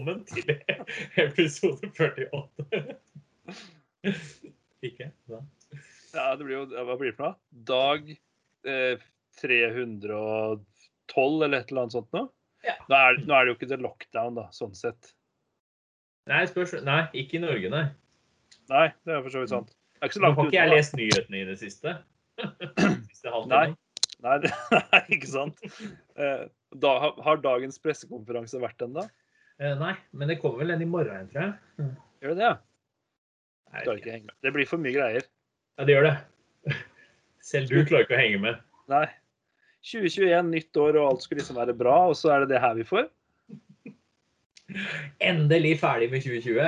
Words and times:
Velkommen 0.00 0.24
til 0.24 0.48
episode 1.20 1.84
48. 1.92 2.40
Ikke? 4.88 5.10
Da. 5.28 5.40
Ja, 6.14 6.22
det 6.40 6.46
blir 6.46 6.54
jo 6.56 6.62
Hva 6.72 6.94
blir 6.96 7.10
det 7.10 7.16
for 7.18 7.26
noe? 7.26 7.36
Dag 7.68 8.08
eh, 8.64 8.96
312 9.42 11.44
eller 11.44 11.58
et 11.60 11.68
eller 11.68 11.82
annet 11.84 11.92
sånt 11.98 12.08
nå? 12.16 12.22
Ja. 12.64 12.78
Nå, 12.88 12.96
er, 12.96 13.20
nå 13.28 13.36
er 13.36 13.44
det 13.44 13.52
jo 13.52 13.56
ikke 13.58 13.68
det 13.74 13.80
lockdown, 13.84 14.38
da, 14.40 14.46
sånn 14.56 14.72
sett. 14.78 15.12
Nei, 16.32 16.46
spørs... 16.48 16.72
Nei, 16.86 17.02
ikke 17.20 17.36
i 17.36 17.42
Norge, 17.44 17.68
nei. 17.72 17.84
Nei, 18.72 18.86
det 19.04 19.12
er 19.18 19.20
for 19.26 19.32
så 19.36 19.44
vidt 19.44 19.52
sant. 19.52 19.68
Det 20.00 20.00
er 20.00 20.08
ikke 20.08 20.16
så 20.16 20.22
Nå 20.24 20.28
langt 20.30 20.40
har 20.40 20.48
ikke 20.48 20.62
jeg 20.62 20.72
lest 20.78 20.96
nyhetene 20.96 21.42
i 21.42 21.44
det 21.52 21.58
siste. 21.60 21.92
siste. 22.40 23.28
Nei. 23.52 23.66
Nei, 24.24 24.36
det, 24.46 24.50
nei, 24.94 25.04
ikke 25.18 25.28
sant. 25.36 25.60
Eh, 26.16 26.48
da, 26.80 26.96
har- 27.04 27.20
har 27.28 27.36
dagens 27.44 27.76
pressekonferanse 27.84 28.56
vært 28.64 28.80
den, 28.80 28.96
da? 28.96 29.04
Eh, 29.60 29.76
nei, 29.76 29.92
men 30.16 30.30
det 30.30 30.38
kommer 30.40 30.62
vel 30.62 30.72
en 30.72 30.82
i 30.82 30.88
morgen 30.88 31.28
tror 31.28 31.42
jeg. 31.42 31.88
Gjør 32.24 32.32
det 32.32 32.40
det? 32.40 32.52
Nei, 33.70 33.82
det, 33.84 33.96
ikke 34.00 34.14
henge 34.14 34.28
med. 34.30 34.36
Det 34.42 34.52
blir 34.56 34.68
for 34.68 34.82
mye 34.82 34.94
greier. 34.94 35.26
Ja, 35.76 35.86
det 35.86 35.96
gjør 35.96 36.08
det. 36.08 36.14
Selv 37.50 37.68
du 37.68 37.82
klarer 37.84 38.06
ikke 38.06 38.16
å 38.16 38.22
henge 38.22 38.40
med. 38.46 38.62
Nei. 38.90 39.04
2021, 39.86 40.50
nytt 40.52 40.80
år, 40.80 40.98
og 41.00 41.10
alt 41.10 41.24
skulle 41.24 41.40
liksom 41.40 41.60
være 41.60 41.76
bra, 41.76 41.96
og 42.10 42.16
så 42.18 42.34
er 42.34 42.44
det 42.44 42.54
det 42.54 42.64
her 42.64 42.74
vi 42.76 42.88
får? 42.88 43.06
Endelig 45.30 45.76
ferdig 45.80 46.10
med 46.12 46.24
2020. 46.24 46.60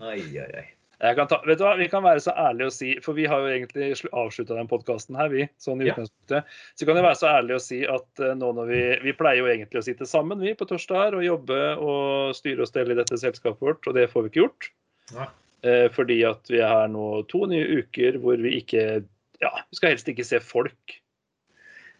Oi, 0.00 0.18
oi, 0.18 0.48
oi. 0.48 0.66
Ta, 1.00 1.38
vet 1.46 1.56
du 1.56 1.64
hva, 1.64 1.76
Vi 1.80 1.86
kan 1.88 2.02
være 2.04 2.20
så 2.20 2.34
ærlige 2.36 2.68
å 2.68 2.72
si, 2.74 2.90
for 3.00 3.16
vi 3.16 3.24
har 3.24 3.40
jo 3.40 3.48
egentlig 3.48 3.86
avslutta 4.12 4.56
den 4.58 4.68
podkasten 4.68 5.16
her, 5.16 5.30
vi. 5.32 5.46
sånn 5.58 5.80
i 5.80 5.86
Ja. 5.88 5.94
utgangspunktet. 5.94 6.44
Så 6.76 6.84
kan 6.86 6.94
vi 6.98 7.04
være 7.06 7.16
så 7.16 7.28
ærlige 7.32 7.56
å 7.56 7.64
si 7.64 7.78
at 7.88 8.20
eh, 8.20 8.34
nå 8.36 8.50
når 8.52 8.66
vi 8.68 8.82
Vi 9.08 9.12
pleier 9.16 9.40
jo 9.40 9.48
egentlig 9.48 9.80
å 9.80 9.86
sitte 9.86 10.04
sammen 10.06 10.38
vi 10.40 10.52
på 10.54 10.68
torsdager 10.68 11.16
og 11.16 11.24
jobbe 11.24 11.60
og 11.80 12.34
styre 12.36 12.66
og 12.66 12.68
stelle 12.68 12.92
i 12.92 13.00
dette 13.00 13.16
selskapet 13.16 13.60
vårt, 13.64 13.86
og 13.88 13.94
det 13.96 14.10
får 14.12 14.22
vi 14.26 14.28
ikke 14.28 14.42
gjort. 14.44 14.68
Ja. 15.16 15.28
Eh, 15.64 15.88
fordi 15.88 16.20
at 16.28 16.44
vi 16.48 16.60
har 16.60 16.88
nå 16.88 17.26
to 17.28 17.46
nye 17.46 17.80
uker 17.80 18.20
hvor 18.20 18.36
vi 18.36 18.60
ikke 18.60 19.04
Ja, 19.40 19.50
vi 19.70 19.76
skal 19.76 19.94
helst 19.94 20.08
ikke 20.08 20.24
se 20.24 20.38
folk. 20.44 21.00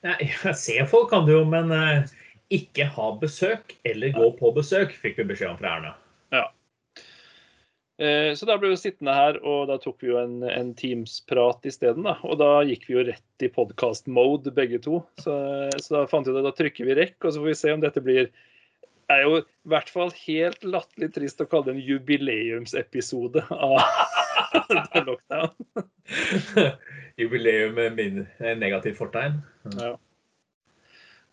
Nei, 0.05 0.29
se 0.53 0.77
folk 0.89 1.09
kan 1.11 1.25
du 1.25 1.33
jo, 1.39 1.45
men 1.49 1.73
eh, 1.73 2.05
ikke 2.53 2.85
ha 2.85 3.11
besøk 3.17 3.77
eller 3.85 4.13
gå 4.13 4.29
på 4.37 4.53
besøk, 4.57 4.93
fikk 4.93 5.17
vi 5.23 5.25
beskjed 5.33 5.55
om 5.55 5.57
fra 5.61 5.77
Erna. 5.79 5.95
Eh, 8.01 8.33
Så 8.35 8.47
da 8.49 8.57
ble 8.59 8.71
vi 8.73 8.79
sittende 8.81 9.13
her, 9.13 9.37
og 9.45 9.67
da 9.69 9.77
tok 9.81 10.01
vi 10.01 10.09
jo 10.09 10.21
en, 10.21 10.39
en 10.49 10.71
Teams-prat 10.79 11.67
isteden. 11.69 12.09
Og 12.09 12.39
da 12.41 12.63
gikk 12.65 12.87
vi 12.89 12.97
jo 12.97 13.07
rett 13.11 13.45
i 13.45 13.51
podkast-mode, 13.53 14.53
begge 14.57 14.81
to. 14.85 15.03
Så, 15.21 15.35
så 15.77 15.99
da 15.99 16.07
fant 16.09 16.29
vi 16.29 16.33
at 16.33 16.47
da 16.49 16.55
trykker 16.57 16.89
vi 16.89 16.97
rekk, 16.97 17.19
og 17.21 17.35
så 17.35 17.43
får 17.43 17.51
vi 17.53 17.59
se 17.61 17.75
om 17.77 17.85
dette 17.85 18.05
blir 18.05 18.31
Det 18.31 19.17
er 19.19 19.25
jo 19.27 19.41
i 19.43 19.45
hvert 19.73 19.89
fall 19.91 20.13
helt 20.23 20.65
latterlig 20.65 21.11
trist 21.17 21.41
å 21.43 21.49
kalle 21.51 21.67
det 21.67 21.73
en 21.75 21.83
jubileumsepisode 21.83 23.43
av 23.51 23.81
Lockdown. 25.09 25.51
Jubileum 27.21 27.75
med 27.75 27.99
min 27.99 28.21
eh, 28.39 28.55
negativ 28.57 28.97
fortegn. 29.03 29.43
Ja. 29.77 29.97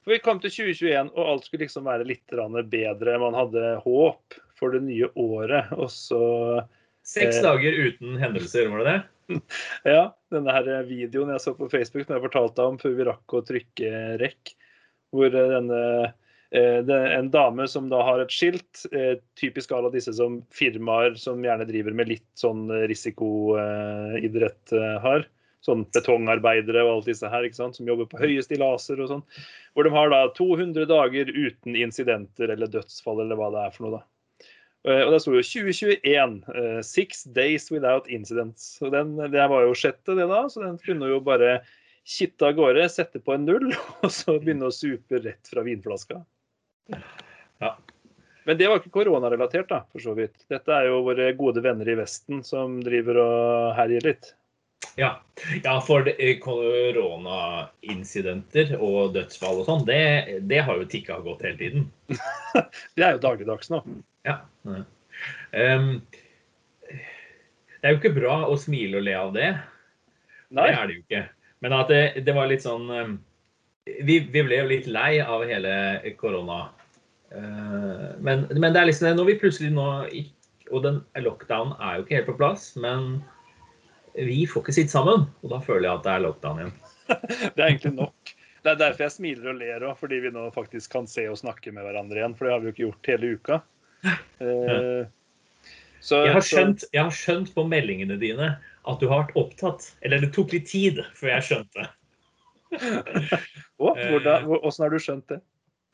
For 0.07 0.15
vi 0.15 0.23
kom 0.23 0.37
til 0.39 0.53
2021, 0.55 1.09
og 1.19 1.29
alt 1.33 1.43
skulle 1.43 1.65
liksom 1.65 1.83
være 1.83 2.05
litt 2.07 2.31
bedre. 2.71 3.17
Man 3.19 3.35
hadde 3.35 3.73
håp 3.83 4.37
for 4.55 4.71
det 4.71 4.79
nye 4.85 5.09
året. 5.19 5.67
Og 5.75 5.91
så 5.91 6.21
Seks 7.03 7.37
Eh. 7.37 7.43
dager 7.43 7.71
uten 7.75 8.15
hendelser, 8.15 8.69
var 8.71 8.85
det 8.85 8.93
det? 8.93 9.01
Ja, 9.83 10.15
denne 10.31 10.55
her 10.55 10.63
videoen 10.87 11.33
jeg 11.33 11.43
så 11.43 11.53
på 11.59 11.67
Facebook 11.67 12.05
som 12.07 12.15
jeg 12.15 12.23
fortalte 12.23 12.63
om 12.63 12.79
før 12.79 12.95
vi 12.95 13.07
rakk 13.09 13.35
å 13.35 13.43
trykke 13.43 13.91
rekk, 14.23 14.55
hvor 15.11 15.27
eh, 15.27 15.51
denne 15.57 15.81
eh, 16.55 16.79
det 16.87 16.99
en 17.11 17.31
dame 17.31 17.67
som 17.67 17.91
da 17.91 17.99
har 18.07 18.23
et 18.23 18.31
skilt, 18.31 18.85
eh, 18.95 19.19
typisk 19.35 19.75
alle 19.75 19.91
disse 19.91 20.15
som 20.15 20.39
firmaer 20.55 21.19
som 21.19 21.43
gjerne 21.43 21.67
driver 21.67 21.91
med 21.91 22.07
litt 22.15 22.29
sånn 22.39 22.71
risikoidrett 22.87 24.71
eh, 24.71 24.95
har. 25.03 25.27
Sånn 25.67 25.83
betongarbeidere 25.91 26.85
og 26.85 26.93
alt 26.93 27.09
disse 27.11 27.27
her, 27.27 27.43
ikke 27.43 27.59
sant, 27.59 27.75
som 27.75 27.89
jobber 27.89 28.07
på 28.07 28.21
høye 28.21 28.43
stillaser 28.45 29.01
og 29.03 29.09
sånn. 29.11 29.23
Hvor 29.75 29.87
de 29.87 29.91
har 29.91 30.13
da 30.13 30.21
200 30.37 30.87
dager 30.87 31.31
uten 31.35 31.75
incidenter 31.75 32.53
eller 32.53 32.71
dødsfall 32.71 33.19
eller 33.25 33.39
hva 33.39 33.49
det 33.51 33.65
er 33.65 33.73
for 33.75 33.87
noe, 33.87 33.99
da. 33.99 34.05
Eh, 34.87 35.01
Og 35.03 35.11
det 35.11 35.19
sto 35.23 35.33
jo 35.35 35.43
2021, 35.43 36.37
Uh, 36.47 36.79
six 36.81 37.25
days 37.35 37.67
without 37.73 38.07
incidents. 38.07 38.77
Og 38.81 38.93
den, 38.95 39.17
det 39.33 39.49
var 39.51 39.65
jo 39.67 39.75
sjette, 39.75 40.15
det 40.15 40.29
da, 40.31 40.45
så 40.49 40.63
den 40.63 40.79
kunne 40.85 41.11
jo 41.11 41.19
bare 41.23 41.59
kitte 42.07 42.47
av 42.47 42.55
gårde, 42.55 42.87
sette 42.89 43.19
på 43.19 43.35
en 43.35 43.45
null, 43.45 43.73
og 44.03 44.11
så 44.13 44.37
begynne 44.39 44.69
å 44.69 44.73
supe 44.73 45.19
rett 45.19 45.51
fra 45.51 45.65
vinflaska. 45.67 46.21
Ja. 47.59 47.75
Men 48.47 48.55
det 48.55 48.69
var 48.71 48.79
ikke 48.79 48.93
koronarelatert, 48.95 49.67
da, 49.67 49.81
for 49.91 49.99
så 49.99 50.13
vidt. 50.15 50.37
Dette 50.47 50.71
er 50.71 50.87
jo 50.87 51.01
våre 51.03 51.33
gode 51.35 51.59
venner 51.65 51.89
i 51.91 51.97
Vesten 51.99 52.39
som 52.47 52.77
driver 52.79 53.19
og 53.19 53.73
herjer 53.75 54.07
litt. 54.07 54.29
Ja, 54.97 55.21
ja 55.63 55.81
for 55.85 56.09
eh, 56.09 56.39
koronaincidenter 56.41 58.77
og 58.81 59.13
dødsfall 59.15 59.59
og 59.61 59.65
sånn, 59.69 59.85
det, 59.87 60.01
det 60.49 60.61
har 60.65 60.75
jo 60.79 60.85
tikka 60.89 61.13
godt 61.25 61.41
hele 61.45 61.57
tiden. 61.61 61.81
Det 62.97 63.03
er 63.05 63.11
jo 63.13 63.21
dagligdags 63.21 63.69
nå. 63.69 63.77
Ja. 64.25 64.35
Ehm, 65.53 66.01
det 66.87 67.85
er 67.85 67.91
jo 67.93 67.99
ikke 67.99 68.15
bra 68.15 68.49
å 68.49 68.57
smile 68.57 68.97
og 68.97 69.03
le 69.05 69.13
av 69.17 69.33
det. 69.35 69.57
Nei, 70.49 70.71
Det 70.71 70.79
er 70.79 70.87
det 70.87 70.93
jo 70.95 71.01
ikke. 71.03 71.23
Men 71.61 71.73
at 71.77 71.87
det, 71.93 72.25
det 72.25 72.33
var 72.33 72.49
litt 72.49 72.65
sånn 72.65 72.89
ehm, 72.93 73.17
vi, 73.85 74.19
vi 74.19 74.43
ble 74.43 74.59
jo 74.59 74.67
litt 74.71 74.89
lei 74.89 75.19
av 75.23 75.45
hele 75.47 75.73
korona. 76.19 76.67
Eh, 77.31 78.09
men, 78.23 78.45
men 78.49 78.73
det 78.73 78.81
er 78.81 78.89
liksom 78.89 79.17
når 79.17 79.27
vi 79.27 79.33
plutselig 79.41 79.73
nå 79.75 79.87
Og 80.71 80.83
den 80.85 81.01
lockdownen 81.19 81.73
er 81.83 81.97
jo 81.97 82.05
ikke 82.05 82.15
helt 82.17 82.29
på 82.29 82.37
plass, 82.39 82.69
men 82.79 83.17
vi 84.25 84.41
får 84.49 84.63
ikke 84.63 84.75
sitte 84.75 84.95
sammen. 84.95 85.27
Og 85.43 85.53
da 85.53 85.61
føler 85.63 85.89
jeg 85.89 85.99
at 85.99 86.05
det 86.07 86.13
er 86.13 86.23
lockdown 86.25 86.61
igjen. 86.63 86.75
det 87.55 87.61
er 87.61 87.67
egentlig 87.67 87.93
nok. 87.97 88.33
Det 88.65 88.73
er 88.73 88.79
derfor 88.81 89.05
jeg 89.05 89.13
smiler 89.13 89.51
og 89.53 89.59
ler 89.61 89.83
òg, 89.87 89.99
fordi 89.99 90.17
vi 90.25 90.31
nå 90.33 90.47
faktisk 90.55 90.91
kan 90.95 91.05
se 91.07 91.27
og 91.31 91.37
snakke 91.39 91.71
med 91.75 91.85
hverandre 91.87 92.19
igjen. 92.19 92.33
For 92.37 92.47
det 92.47 92.55
har 92.55 92.63
vi 92.63 92.67
jo 92.69 92.73
ikke 92.73 92.85
gjort 92.87 93.11
hele 93.13 93.29
uka. 93.37 93.59
Eh, 94.03 95.03
så, 96.03 96.23
Jeg 96.25 96.33
har, 96.35 96.45
skjønt, 96.45 96.87
jeg 96.93 97.03
har 97.03 97.15
skjønt 97.15 97.53
på 97.55 97.65
meldingene 97.67 98.17
dine 98.21 98.49
at 98.87 98.99
du 99.01 99.07
har 99.11 99.25
vært 99.25 99.37
opptatt. 99.39 99.87
Eller 100.05 100.23
det 100.23 100.33
tok 100.35 100.55
litt 100.55 100.67
tid 100.71 101.01
før 101.17 101.33
jeg 101.35 101.47
skjønte. 101.51 101.87
Å, 103.83 103.93
hvordan, 103.93 104.49
har 104.51 104.93
du 104.93 104.99
skjønt 104.99 105.31
det? 105.31 105.39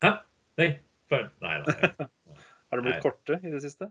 Hæ? 0.02 0.16
Nei, 0.58 0.70
nei, 1.12 1.22
nei, 1.44 1.58
nei, 1.62 2.08
Har 2.70 2.80
det 2.80 2.86
blitt 2.88 3.04
korte 3.04 3.38
i 3.38 3.52
det 3.52 3.60
siste? 3.62 3.86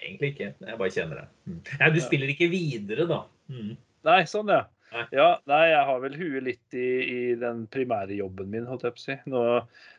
Egentlig 0.00 0.32
ikke. 0.34 0.50
Jeg 0.64 0.80
bare 0.80 0.94
kjenner 0.94 1.22
det. 1.22 1.28
Mm. 1.48 1.60
Nei, 1.80 1.92
du 1.94 2.00
spiller 2.04 2.32
ikke 2.34 2.50
videre, 2.52 3.06
da. 3.10 3.22
Mm. 3.52 3.72
Nei, 4.08 4.20
sånn 4.30 4.52
ja. 4.54 4.64
Nei. 4.88 5.04
Ja, 5.12 5.28
nei, 5.50 5.64
jeg 5.68 5.80
har 5.84 5.98
vel 6.00 6.14
huet 6.16 6.44
litt 6.46 6.76
i, 6.78 6.86
i 7.04 7.34
den 7.36 7.66
primære 7.72 8.16
jobben 8.16 8.48
min, 8.52 8.68
holdt 8.70 8.86
jeg 8.86 8.94
på 8.96 9.02
å 9.02 9.04
si. 9.04 9.16
Nå, 9.28 9.42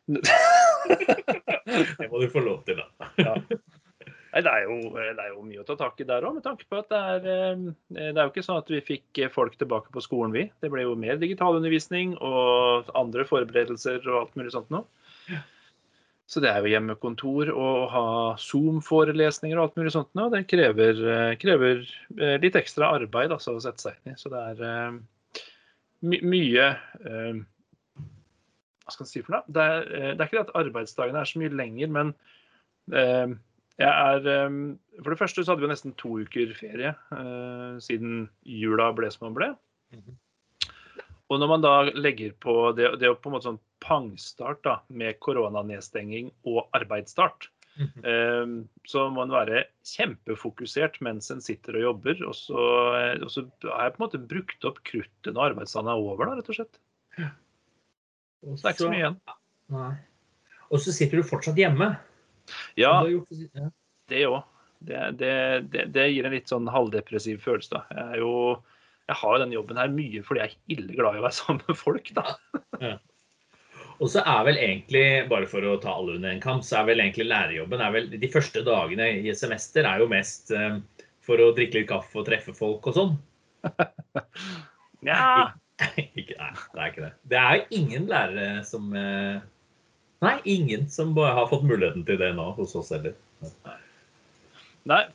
Det 1.99 2.07
må 2.09 2.23
du 2.23 2.31
få 2.33 2.41
lov 2.41 2.63
til, 2.65 2.81
da. 2.81 3.11
ja. 3.21 3.35
Nei, 4.29 4.41
det 4.45 4.51
er, 4.51 4.65
jo, 4.69 4.91
det 4.93 5.23
er 5.23 5.29
jo 5.31 5.41
mye 5.41 5.61
å 5.63 5.65
ta 5.65 5.75
tak 5.77 6.01
i 6.01 6.05
der 6.05 6.25
òg, 6.25 6.35
med 6.37 6.45
tanke 6.45 6.67
på 6.69 6.77
at 6.77 6.89
det 6.91 6.97
er, 7.13 7.23
eh, 7.33 7.63
det 7.97 8.11
er 8.11 8.19
jo 8.19 8.29
ikke 8.29 8.43
sånn 8.45 8.59
at 8.61 8.67
vi 8.69 8.81
fikk 8.85 9.21
folk 9.33 9.55
tilbake 9.57 9.89
på 9.93 10.03
skolen, 10.05 10.35
vi. 10.35 10.43
Det 10.61 10.69
ble 10.69 10.83
jo 10.85 10.97
mer 10.99 11.17
digitalundervisning 11.21 12.13
og 12.21 12.91
andre 12.97 13.25
forberedelser 13.29 14.05
og 14.05 14.19
alt 14.21 14.37
mulig 14.37 14.53
sånt 14.53 14.69
nå. 14.73 14.83
Så 16.29 16.41
det 16.43 16.51
er 16.51 16.61
jo 16.61 16.69
hjemmekontor 16.69 17.49
og 17.55 17.67
å 17.67 17.85
ha 17.89 18.09
Zoom-forelesninger 18.37 19.57
og 19.57 19.63
alt 19.63 19.79
mulig 19.79 19.93
sånt 19.95 20.11
Og 20.13 20.35
Det 20.35 20.43
krever, 20.51 20.99
eh, 21.13 21.31
krever 21.41 21.81
eh, 22.19 22.35
litt 22.43 22.57
ekstra 22.59 22.91
arbeid 22.99 23.33
altså, 23.33 23.55
å 23.57 23.63
sette 23.63 23.81
seg 23.81 23.97
inn 23.97 24.13
i. 24.13 24.19
Så 24.19 24.29
det 24.29 24.43
er 24.51 24.61
eh, 24.67 24.99
my 26.05 26.19
mye 26.29 26.67
Hva 27.01 28.93
skal 28.93 29.03
man 29.07 29.09
si 29.09 29.23
for 29.25 29.39
noe? 29.39 29.43
Det 29.49 29.65
er, 29.73 29.89
det 29.89 30.21
er 30.21 30.27
ikke 30.27 30.37
det 30.37 30.45
at 30.45 30.57
arbeidsdagene 30.61 31.23
er 31.23 31.31
så 31.31 31.41
mye 31.41 31.57
lenger, 31.57 31.91
men 31.97 32.13
jeg 32.89 33.89
er 33.89 34.23
For 35.03 35.11
det 35.11 35.19
første 35.19 35.43
så 35.43 35.51
hadde 35.51 35.65
vi 35.65 35.69
nesten 35.69 35.93
to 35.99 36.15
uker 36.23 36.55
ferie 36.57 36.95
siden 37.85 38.23
jula 38.41 38.87
ble 38.97 39.11
som 39.13 39.27
den 39.27 39.37
ble. 39.37 39.51
Og 41.29 41.39
når 41.39 41.47
man 41.51 41.61
da 41.61 41.73
legger 41.93 42.33
på 42.41 42.71
det, 42.77 42.95
det 42.99 43.05
er 43.09 43.13
på 43.21 43.29
en 43.29 43.35
måte 43.37 43.45
sånn 43.51 43.59
pangstart 43.85 44.63
da, 44.65 44.79
med 44.89 45.19
koronanedstenging 45.21 46.31
og 46.49 46.67
arbeidsstart, 46.77 47.49
Mhm. 47.79 48.01
eh, 48.03 48.65
så 48.91 49.05
må 49.13 49.21
en 49.23 49.31
være 49.31 49.61
kjempefokusert 49.87 50.97
mens 51.05 51.29
en 51.31 51.39
sitter 51.39 51.77
og 51.77 51.81
jobber. 51.85 52.25
Og 52.27 52.33
så, 52.35 52.63
eh, 52.97 53.21
og 53.23 53.29
så 53.31 53.45
har 53.63 53.85
jeg 53.87 53.93
på 53.95 54.01
en 54.01 54.07
måte 54.07 54.27
brukt 54.27 54.65
opp 54.67 54.81
kruttet 54.83 55.31
når 55.33 55.53
arbeidsdagen 55.53 55.87
er 55.87 56.01
over, 56.01 56.25
da, 56.25 56.35
rett 56.41 56.49
og 56.49 56.57
slett. 56.57 56.79
Og 58.43 58.57
Så 58.57 58.63
det 58.63 58.65
er 58.65 58.73
ikke 58.73 58.83
så 58.83 58.89
mye 58.91 59.03
igjen. 59.03 59.17
Nei. 59.69 59.93
Og 60.71 60.79
så 60.83 60.91
sitter 60.91 61.17
du 61.21 61.23
fortsatt 61.29 61.55
hjemme. 61.55 61.97
Ja. 62.75 63.03
det 64.09 64.25
òg. 64.27 64.43
Det, 64.81 64.99
det, 65.19 65.31
det, 65.71 65.85
det 65.91 66.05
gir 66.13 66.25
en 66.25 66.31
litt 66.33 66.47
sånn 66.51 66.67
halvdepressiv 66.71 67.39
følelse, 67.43 67.69
da. 67.75 67.81
Jeg 67.91 68.13
er 68.15 68.21
jo 68.23 68.33
jeg 69.09 69.17
har 69.19 69.35
jo 69.35 69.43
den 69.43 69.53
jobben 69.55 69.79
her 69.81 69.93
mye 69.93 70.23
fordi 70.25 70.43
jeg 70.43 70.53
er 70.53 70.75
ille 70.77 70.97
glad 70.97 71.17
i 71.17 71.21
å 71.21 71.25
være 71.25 71.37
sammen 71.41 71.63
med 71.67 71.79
folk, 71.79 72.11
da. 72.17 72.25
Og 73.99 74.07
så 74.13 74.23
er 74.23 74.45
vel 74.47 74.59
egentlig, 74.61 75.05
bare 75.31 75.47
for 75.51 75.65
å 75.67 75.75
ta 75.83 75.91
alle 75.97 76.15
under 76.15 76.31
en 76.31 76.43
kamp, 76.43 76.63
så 76.63 76.79
er 76.79 76.91
vel 76.91 77.03
egentlig 77.03 77.27
lærerjobben 77.27 77.83
er 77.83 77.95
vel, 77.95 78.07
De 78.21 78.31
første 78.31 78.63
dagene 78.63 79.09
i 79.19 79.27
et 79.31 79.39
semester 79.39 79.87
er 79.87 79.99
jo 79.99 80.07
mest 80.11 80.53
eh, 80.55 80.77
for 81.25 81.41
å 81.43 81.51
drikke 81.57 81.81
litt 81.81 81.89
kaffe 81.89 82.21
og 82.21 82.29
treffe 82.29 82.55
folk 82.57 82.91
og 82.91 82.99
sånn. 82.99 83.17
Ja. 84.99 85.53
ikke, 85.95 86.35
nei, 86.35 86.49
det 86.73 86.81
er 86.81 86.89
ikke 86.89 87.03
det. 87.05 87.11
Det 87.31 87.37
er 87.39 87.61
ingen 87.71 88.09
lærere 88.11 88.65
som 88.67 88.89
eh, 88.99 89.39
Nei, 90.19 90.33
ingen 90.51 90.89
som 90.91 91.13
bare 91.15 91.37
har 91.37 91.45
fått 91.47 91.63
muligheten 91.63 92.03
til 92.03 92.17
det 92.19 92.33
nå 92.35 92.49
hos 92.57 92.73
oss 92.75 92.89
heller. 92.91 93.13
Nei, 93.63 93.77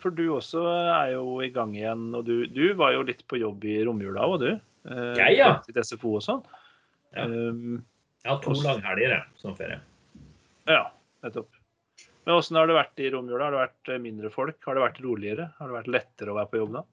for 0.03 0.15
du 0.15 0.23
også 0.37 0.61
er 0.95 1.13
jo 1.17 1.41
i 1.43 1.49
gang 1.55 1.73
igjen. 1.77 2.07
Og 2.15 2.25
du, 2.29 2.47
du 2.47 2.75
var 2.79 2.93
jo 2.95 3.03
litt 3.07 3.25
på 3.31 3.41
jobb 3.41 3.65
i 3.67 3.81
romjula 3.87 4.27
òg, 4.29 4.37
du. 4.45 4.51
Eh, 4.91 5.11
Jeg, 5.19 5.37
ja. 5.41 5.51
Til 5.67 5.81
SFO 5.83 6.17
og 6.21 6.25
sånn. 6.25 6.43
Ja. 7.17 7.25
Um, 7.27 7.83
Jeg 8.25 8.33
har 8.33 8.41
to 8.45 8.55
langhelger 8.59 9.21
som 9.41 9.55
ferie. 9.59 9.81
ja, 10.71 10.87
nettopp. 11.25 11.51
Men 12.25 12.39
åssen 12.39 12.57
har 12.57 12.67
det 12.71 12.77
vært 12.79 13.01
i 13.05 13.11
romjula? 13.13 13.45
Har 13.45 13.53
det 13.53 13.63
vært 13.65 13.91
eh, 13.93 14.01
mindre 14.01 14.31
folk? 14.33 14.57
Har 14.65 14.79
det 14.79 14.85
vært 14.87 15.01
roligere? 15.05 15.51
Har 15.59 15.69
det 15.69 15.77
vært 15.77 15.91
lettere 15.93 16.33
å 16.33 16.39
være 16.39 16.51
på 16.55 16.61
jobb 16.63 16.73
da? 16.79 16.85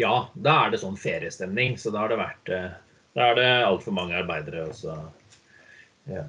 Ja, 0.00 0.14
da 0.34 0.56
er 0.66 0.74
det 0.74 0.80
sånn 0.82 0.98
feriestemning, 1.00 1.78
så 1.80 1.92
da 1.94 2.02
har 2.04 2.12
det 2.12 2.18
vært 2.20 2.52
eh, 2.52 2.68
Da 3.16 3.30
er 3.30 3.38
det 3.38 3.48
altfor 3.66 3.96
mange 3.96 4.18
arbeidere. 4.18 4.66
også. 4.70 4.98
ja. 6.10 6.26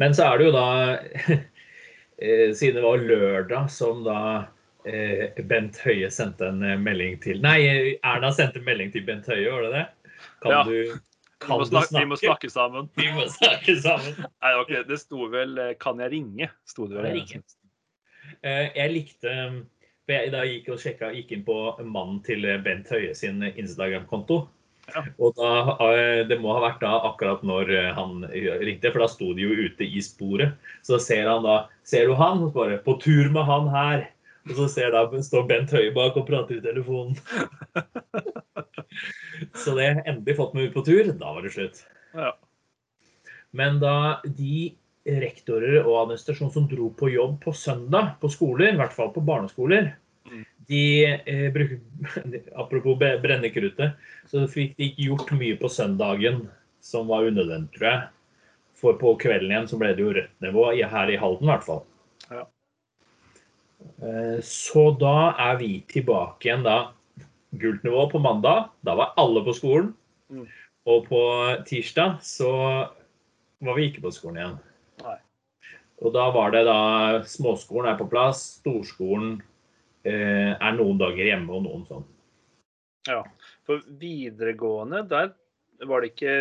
Men 0.00 0.14
så 0.14 0.26
er 0.30 0.38
det 0.38 0.46
jo 0.48 0.54
da 0.54 0.66
Siden 2.18 2.78
det 2.78 2.82
var 2.82 2.96
lørdag 3.02 3.70
som 3.70 4.04
da 4.06 4.46
eh, 4.88 5.34
Bent 5.44 5.76
Høie 5.84 6.08
sendte 6.10 6.48
en 6.48 6.62
eh, 6.64 6.78
melding 6.80 7.18
til 7.20 7.42
Nei, 7.44 7.58
Erna 8.00 8.30
sendte 8.32 8.62
melding 8.64 8.92
til 8.94 9.04
Bent 9.04 9.28
Høie, 9.28 9.50
var 9.52 9.66
det 9.66 9.72
det? 9.74 9.84
Kan 10.42 10.52
Ja. 10.54 10.62
du 10.64 10.70
Vi 10.72 10.94
kan 11.44 11.58
må, 11.58 11.64
du 11.64 11.68
snakke, 11.68 11.98
vi 12.00 12.08
må 12.08 12.16
snakke 12.16 12.48
sammen. 12.50 12.88
Vi 12.96 13.10
må 13.12 13.26
snakke 13.28 13.74
sammen. 13.84 14.14
Nei, 14.40 14.52
ok, 14.62 14.70
Det 14.88 14.96
sto 15.02 15.28
vel 15.28 15.58
eh, 15.58 15.74
'Kan 15.76 16.00
jeg 16.00 16.10
ringe?' 16.14 16.50
Sto 16.64 16.86
det 16.88 16.96
vel. 16.96 17.04
Jeg 17.10 17.14
ringe? 17.20 17.42
Eh, 18.42 18.70
Jeg 18.76 18.90
likte 18.94 19.34
for 20.06 20.12
jeg 20.14 20.30
da 20.32 20.44
gikk 20.46 20.68
og 20.70 20.78
sjekka, 20.78 21.10
gikk 21.12 21.32
inn 21.32 21.44
på 21.44 21.58
mannen 21.84 22.22
til 22.22 22.46
Bent 22.62 22.88
Høie 22.88 23.12
sin 23.14 23.42
Instagram-konto. 23.42 24.48
Ja. 24.94 25.02
Og 25.18 25.34
da, 25.34 25.76
eh, 25.82 26.24
Det 26.28 26.38
må 26.40 26.54
ha 26.54 26.60
vært 26.62 26.80
da 26.80 26.92
akkurat 27.08 27.42
når 27.42 27.70
eh, 27.74 27.94
han 27.94 28.22
ringte, 28.30 28.92
for 28.92 29.02
da 29.02 29.08
sto 29.10 29.32
de 29.34 29.42
jo 29.42 29.66
ute 29.66 29.86
i 29.86 30.02
sporet. 30.04 30.54
Så 30.86 31.00
ser 31.02 31.26
han 31.28 31.42
da 31.46 31.66
Ser 31.86 32.06
du 32.06 32.14
han? 32.14 32.50
Bare 32.50 32.78
'På 32.78 33.00
tur 33.00 33.30
med 33.30 33.44
han 33.44 33.68
her'. 33.68 34.06
Og 34.46 34.54
så 34.56 34.68
ser 34.70 34.90
da, 34.90 35.06
står 35.06 35.46
Bent 35.48 35.70
Høie 35.70 35.92
bak 35.94 36.16
og 36.16 36.26
prater 36.26 36.58
i 36.58 36.62
telefonen. 36.62 37.18
så 39.62 39.74
det 39.74 40.02
endelig 40.06 40.36
fått 40.38 40.54
meg 40.54 40.70
ut 40.70 40.74
på 40.74 40.84
tur. 40.86 41.12
Da 41.18 41.32
var 41.34 41.42
det 41.42 41.54
slutt. 41.54 41.82
Ja. 42.14 42.32
Men 43.52 43.80
da 43.82 44.20
de 44.24 44.76
rektorer 45.06 45.84
og 45.84 46.00
administrasjon 46.04 46.52
som 46.54 46.66
dro 46.70 46.90
på 46.94 47.10
jobb 47.12 47.38
på 47.42 47.54
søndag 47.54 48.16
på 48.22 48.30
skoler, 48.30 48.72
i 48.72 48.78
hvert 48.78 48.94
fall 48.94 49.12
på 49.14 49.22
barneskoler. 49.26 49.94
De 50.66 51.04
eh, 51.04 51.52
bruk, 51.52 51.76
Apropos 52.62 52.98
brennekruttet, 52.98 53.22
brenne 53.22 53.50
kruttet, 53.54 54.10
så 54.30 54.46
fikk 54.50 54.76
de 54.76 54.90
ikke 54.90 55.08
gjort 55.10 55.32
mye 55.38 55.58
på 55.60 55.70
søndagen 55.70 56.44
som 56.82 57.08
var 57.10 57.26
unødvendig, 57.28 57.70
tror 57.76 57.88
jeg. 57.90 58.02
For 58.76 58.98
på 59.00 59.14
kvelden 59.20 59.52
igjen 59.52 59.68
så 59.70 59.78
ble 59.80 59.94
det 59.96 60.04
jo 60.04 60.12
rødt 60.16 60.34
nivå, 60.44 60.68
her 60.76 61.12
i 61.12 61.18
Halden 61.20 61.48
i 61.48 61.52
hvert 61.52 61.66
fall. 61.66 61.82
Ja. 62.28 62.44
Eh, 64.02 64.38
Så 64.44 64.90
da 65.00 65.32
er 65.48 65.56
vi 65.62 65.80
tilbake 65.88 66.50
igjen 66.50 66.66
da. 66.66 66.92
Gult 67.56 67.86
nivå 67.86 68.08
på 68.12 68.20
mandag. 68.20 68.70
Da 68.84 68.96
var 68.98 69.14
alle 69.16 69.42
på 69.46 69.54
skolen. 69.56 69.94
Mm. 70.28 70.46
Og 70.86 71.06
på 71.08 71.20
tirsdag 71.66 72.20
så 72.22 72.50
var 73.64 73.78
vi 73.78 73.88
ikke 73.88 74.04
på 74.04 74.12
skolen 74.14 74.42
igjen. 74.42 74.58
Nei. 75.06 75.18
Og 76.04 76.12
da 76.12 76.28
var 76.34 76.52
det 76.52 76.66
da 76.68 76.80
Småskolen 77.26 77.88
er 77.90 77.98
på 77.98 78.08
plass, 78.10 78.58
storskolen 78.60 79.38
er 80.12 80.76
noen 80.76 80.98
dager 81.00 81.26
hjemme 81.32 81.52
og 81.56 81.64
noen 81.64 81.84
sånn. 81.88 82.04
Ja. 83.08 83.20
For 83.66 83.82
videregående, 84.00 85.02
der 85.10 85.32
var 85.86 86.02
det 86.02 86.12
ikke 86.14 86.36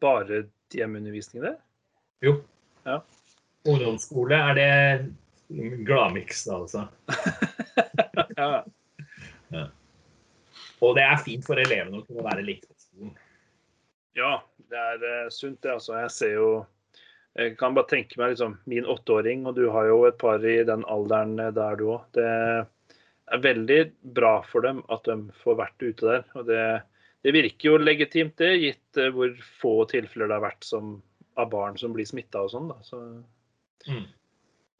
bare 0.00 0.44
hjemmeundervisning 0.74 1.44
der? 1.44 1.56
Jo. 2.24 2.38
Ja. 2.86 3.00
Ungdomsskole 3.68 4.38
er 4.50 4.58
det 4.58 5.84
gladmiks, 5.86 6.44
da, 6.44 6.62
altså. 6.62 6.88
Ja. 8.38 9.64
Og 10.84 10.94
det 10.94 11.02
er 11.02 11.22
fint 11.24 11.46
for 11.46 11.58
elevene 11.58 12.00
å 12.00 12.04
kunne 12.06 12.22
være 12.26 12.44
litt 12.46 12.66
på 12.68 12.74
skolen. 12.78 13.14
Ja, 14.18 14.38
det 14.70 14.78
er 14.78 15.04
uh, 15.04 15.30
sunt 15.32 15.60
det. 15.62 15.72
altså. 15.74 15.96
Jeg 15.98 16.12
ser 16.14 16.34
jo 16.36 16.50
Jeg 17.38 17.54
kan 17.58 17.74
bare 17.74 17.90
tenke 17.90 18.18
meg 18.18 18.32
liksom, 18.32 18.56
min 18.66 18.86
åtteåring, 18.86 19.46
og 19.46 19.54
du 19.58 19.68
har 19.70 19.86
jo 19.86 20.02
et 20.08 20.18
par 20.18 20.42
i 20.42 20.56
den 20.66 20.82
alderen 20.90 21.36
eh, 21.38 21.52
der 21.54 21.76
du 21.78 21.84
òg. 21.94 22.18
Er 23.32 23.42
veldig 23.44 23.80
bra 24.16 24.38
for 24.48 24.64
dem 24.64 24.82
at 24.94 25.04
de 25.04 25.16
får 25.42 25.58
vært 25.60 25.82
ute 25.84 26.06
der. 26.06 26.22
Og 26.38 26.46
det, 26.48 26.62
det 27.26 27.34
virker 27.36 27.70
jo 27.72 27.78
legitimt, 27.82 28.36
det, 28.40 28.54
gitt 28.62 29.00
eh, 29.00 29.10
hvor 29.14 29.34
få 29.60 29.72
tilfeller 29.90 30.30
det 30.30 30.38
har 30.38 30.46
vært 30.48 30.64
som, 30.64 30.94
av 31.36 31.50
barn 31.52 31.76
som 31.80 31.92
blir 31.96 32.08
smitta 32.08 32.44
og 32.46 32.52
sånn. 32.54 32.70
Så, 32.86 33.02
Mm. 33.88 34.04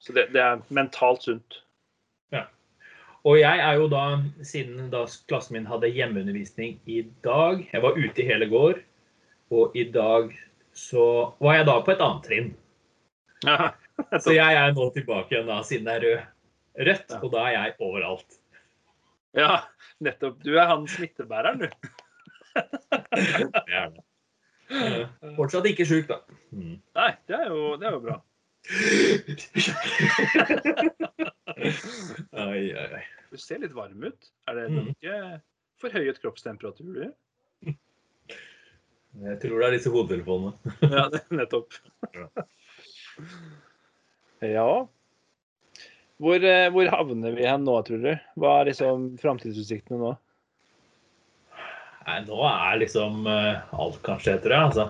så 0.03 0.13
det, 0.13 0.25
det 0.35 0.41
er 0.43 0.63
mentalt 0.75 1.23
sunt. 1.23 1.61
Og 3.27 3.35
jeg 3.41 3.61
er 3.61 3.75
jo 3.81 3.89
da, 3.91 4.03
siden 4.47 4.91
da 4.93 5.01
klassen 5.29 5.57
min 5.57 5.67
hadde 5.67 5.89
hjemmeundervisning 5.91 6.77
i 6.87 7.01
dag 7.27 7.65
Jeg 7.73 7.83
var 7.83 7.97
ute 7.99 8.23
i 8.23 8.27
hele 8.29 8.47
går, 8.49 8.79
og 9.51 9.75
i 9.77 9.83
dag 9.93 10.31
så 10.73 11.35
var 11.43 11.59
jeg 11.59 11.67
da 11.67 11.75
på 11.83 11.93
et 11.93 12.05
annet 12.05 12.29
trinn. 12.29 12.51
Ja, 13.45 13.73
Så 14.23 14.37
jeg 14.37 14.55
er 14.61 14.71
nå 14.77 14.87
tilbake 14.95 15.35
igjen 15.35 15.51
da, 15.51 15.59
siden 15.67 15.89
det 15.91 15.97
er 15.99 16.05
rød. 16.07 16.23
Rødt, 16.89 17.11
Ja. 17.11 17.19
og 17.23 17.33
da 17.35 17.43
er 17.49 17.57
jeg 17.57 17.75
overalt. 17.89 18.38
Ja 19.35 19.65
nettopp. 20.01 20.43
Du 20.45 20.55
er 20.59 20.67
han 20.71 20.87
smittebæreren, 20.89 21.59
du. 21.59 21.69
Det 22.55 23.75
er 23.75 23.89
det. 23.95 24.05
Eh, 24.71 25.35
Fortsatt 25.37 25.65
ikke 25.71 25.87
sjuk, 25.89 26.09
da. 26.11 26.21
Mm. 26.53 26.77
Nei, 26.97 27.11
det 27.29 27.37
er 27.39 27.47
jo, 27.49 27.77
det 27.81 27.87
er 27.89 27.93
jo 27.97 28.01
bra. 28.05 28.17
ai, 32.33 32.73
ai, 32.73 32.89
ai. 32.99 33.05
Du 33.31 33.37
ser 33.41 33.59
litt 33.63 33.75
varm 33.77 34.03
ut. 34.05 34.31
Er 34.49 34.55
det 34.59 34.67
Mhm. 34.71 34.89
ikke 34.95 35.41
forhøyet 35.81 36.21
kroppstemperatur? 36.23 36.93
du? 36.95 37.75
Jeg 39.25 39.41
tror 39.41 39.59
det 39.59 39.67
er 39.67 39.73
disse 39.77 39.91
hodetelefonene. 39.91 40.53
Ja, 40.83 41.09
nettopp. 41.35 41.73
Ja. 44.43 44.67
Hvor, 46.19 46.43
eh, 46.43 46.67
hvor 46.75 46.89
havner 46.91 47.35
vi 47.37 47.47
hen 47.47 47.63
nå, 47.67 47.77
tror 47.87 48.01
du? 48.03 48.15
Hva 48.43 48.55
er 48.61 48.73
liksom 48.73 49.13
framtidsutsiktene 49.23 50.01
nå? 50.01 50.15
Nei, 52.09 52.17
nå 52.27 52.39
er 52.49 52.81
liksom 52.81 53.27
eh, 53.31 53.75
alt 53.79 54.01
kanskje 54.07 54.35
etter 54.35 54.55
det, 54.55 54.63
altså. 54.71 54.89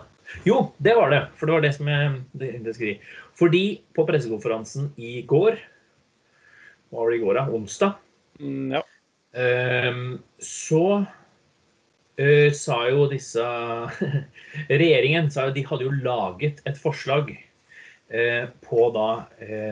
Jo, 0.49 0.61
det 0.85 0.95
var 0.97 1.13
det. 1.13 1.23
For 1.37 1.49
det 1.49 1.57
var 1.57 1.65
det 1.65 1.73
som 1.77 1.91
jeg 1.91 2.15
det, 2.41 2.53
det. 2.65 2.95
Fordi 3.37 3.63
på 3.97 4.07
pressekonferansen 4.09 4.89
i 4.97 5.19
går, 5.29 5.59
hva 6.89 7.03
var 7.03 7.13
det 7.13 7.19
i 7.19 7.25
går 7.27 7.41
da? 7.41 7.49
Onsdag, 7.59 8.05
Mm, 8.39 8.69
ja. 8.71 8.81
ehm, 9.35 10.21
så 10.39 11.01
eh, 12.23 12.53
sa 12.55 12.77
jo 12.87 13.09
disse 13.11 13.43
Regjeringen 14.71 15.27
sa 15.35 15.49
jo 15.49 15.57
de 15.57 15.65
hadde 15.67 15.89
jo 15.89 15.97
laget 16.05 16.63
et 16.71 16.79
forslag 16.79 17.33
på 18.63 18.85
da 18.95 19.09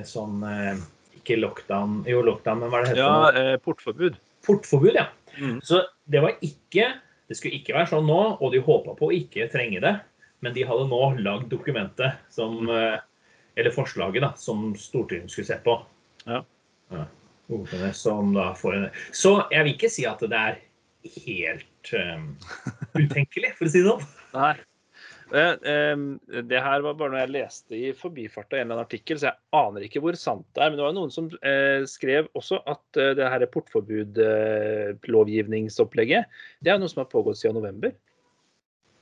sånn 0.05 0.43
Ikke 1.27 1.41
lockdown, 1.41 2.05
jo 2.07 2.21
lockdown, 2.23 2.61
men 2.63 2.71
hva 2.71 2.79
er 2.79 2.85
det 2.87 2.91
heter? 2.93 3.03
ja 3.03 3.31
eh, 3.35 3.57
portforbud. 3.59 4.19
Portforbud, 4.47 4.95
ja. 4.95 5.09
Mm. 5.41 5.59
Så 5.67 5.83
det 6.07 6.23
var 6.23 6.39
ikke 6.41 6.95
Det 7.27 7.35
skulle 7.35 7.59
ikke 7.59 7.75
være 7.75 7.91
sånn 7.91 8.07
nå, 8.07 8.21
og 8.39 8.53
de 8.55 8.61
håpa 8.63 8.93
på 8.95 9.09
å 9.09 9.15
ikke 9.15 9.49
trenge 9.51 9.81
det. 9.83 9.97
Men 10.45 10.55
de 10.55 10.63
hadde 10.69 10.87
nå 10.87 11.01
lagd 11.19 11.49
dokumentet 11.51 12.21
som 12.31 12.71
eh, 12.71 13.01
Eller 13.59 13.75
forslaget, 13.75 14.23
da, 14.23 14.31
som 14.39 14.71
Stortinget 14.79 15.35
skulle 15.35 15.49
se 15.51 15.59
på. 15.65 15.75
Ja. 16.29 16.45
Ja. 16.95 17.09
Ordene 17.51 17.91
Som 17.95 18.31
da 18.37 18.53
får 18.55 18.77
en 18.77 18.87
Så 19.11 19.41
jeg 19.51 19.67
vil 19.67 19.75
ikke 19.75 19.91
si 19.91 20.07
at 20.07 20.23
det 20.23 20.39
er 20.39 20.63
helt 21.27 21.93
um, 21.95 22.31
utenkelig, 22.95 23.53
for 23.59 23.67
å 23.67 23.75
si 23.75 23.83
det 23.83 23.91
sånn. 23.91 24.07
Nei. 24.35 24.55
Eh, 25.35 25.71
em, 25.71 26.21
Det 26.49 26.61
her 26.63 26.81
var 26.85 26.95
bare 26.95 27.11
noe 27.11 27.21
jeg 27.25 27.35
leste 27.35 27.75
i 27.75 27.93
forbifarta 27.97 28.57
i 28.57 28.61
en 28.61 28.67
eller 28.67 28.75
annen 28.77 28.87
artikkel, 28.87 29.19
så 29.19 29.27
jeg 29.31 29.39
aner 29.59 29.81
ikke 29.87 30.03
hvor 30.05 30.15
sant 30.19 30.47
det 30.55 30.61
er. 30.63 30.69
Men 30.71 30.79
det 30.79 30.87
var 30.87 30.99
noen 30.99 31.15
som 31.15 31.27
eh, 31.41 31.83
skrev 31.91 32.23
også 32.39 32.57
at 32.63 32.87
eh, 33.01 33.15
det 33.19 33.33
her 33.33 33.53
portforbudlovgivningsopplegget, 33.57 36.23
det 36.63 36.71
er 36.71 36.79
noe 36.79 36.91
som 36.93 37.03
har 37.03 37.11
pågått 37.11 37.39
siden 37.41 37.59
november. 37.59 37.91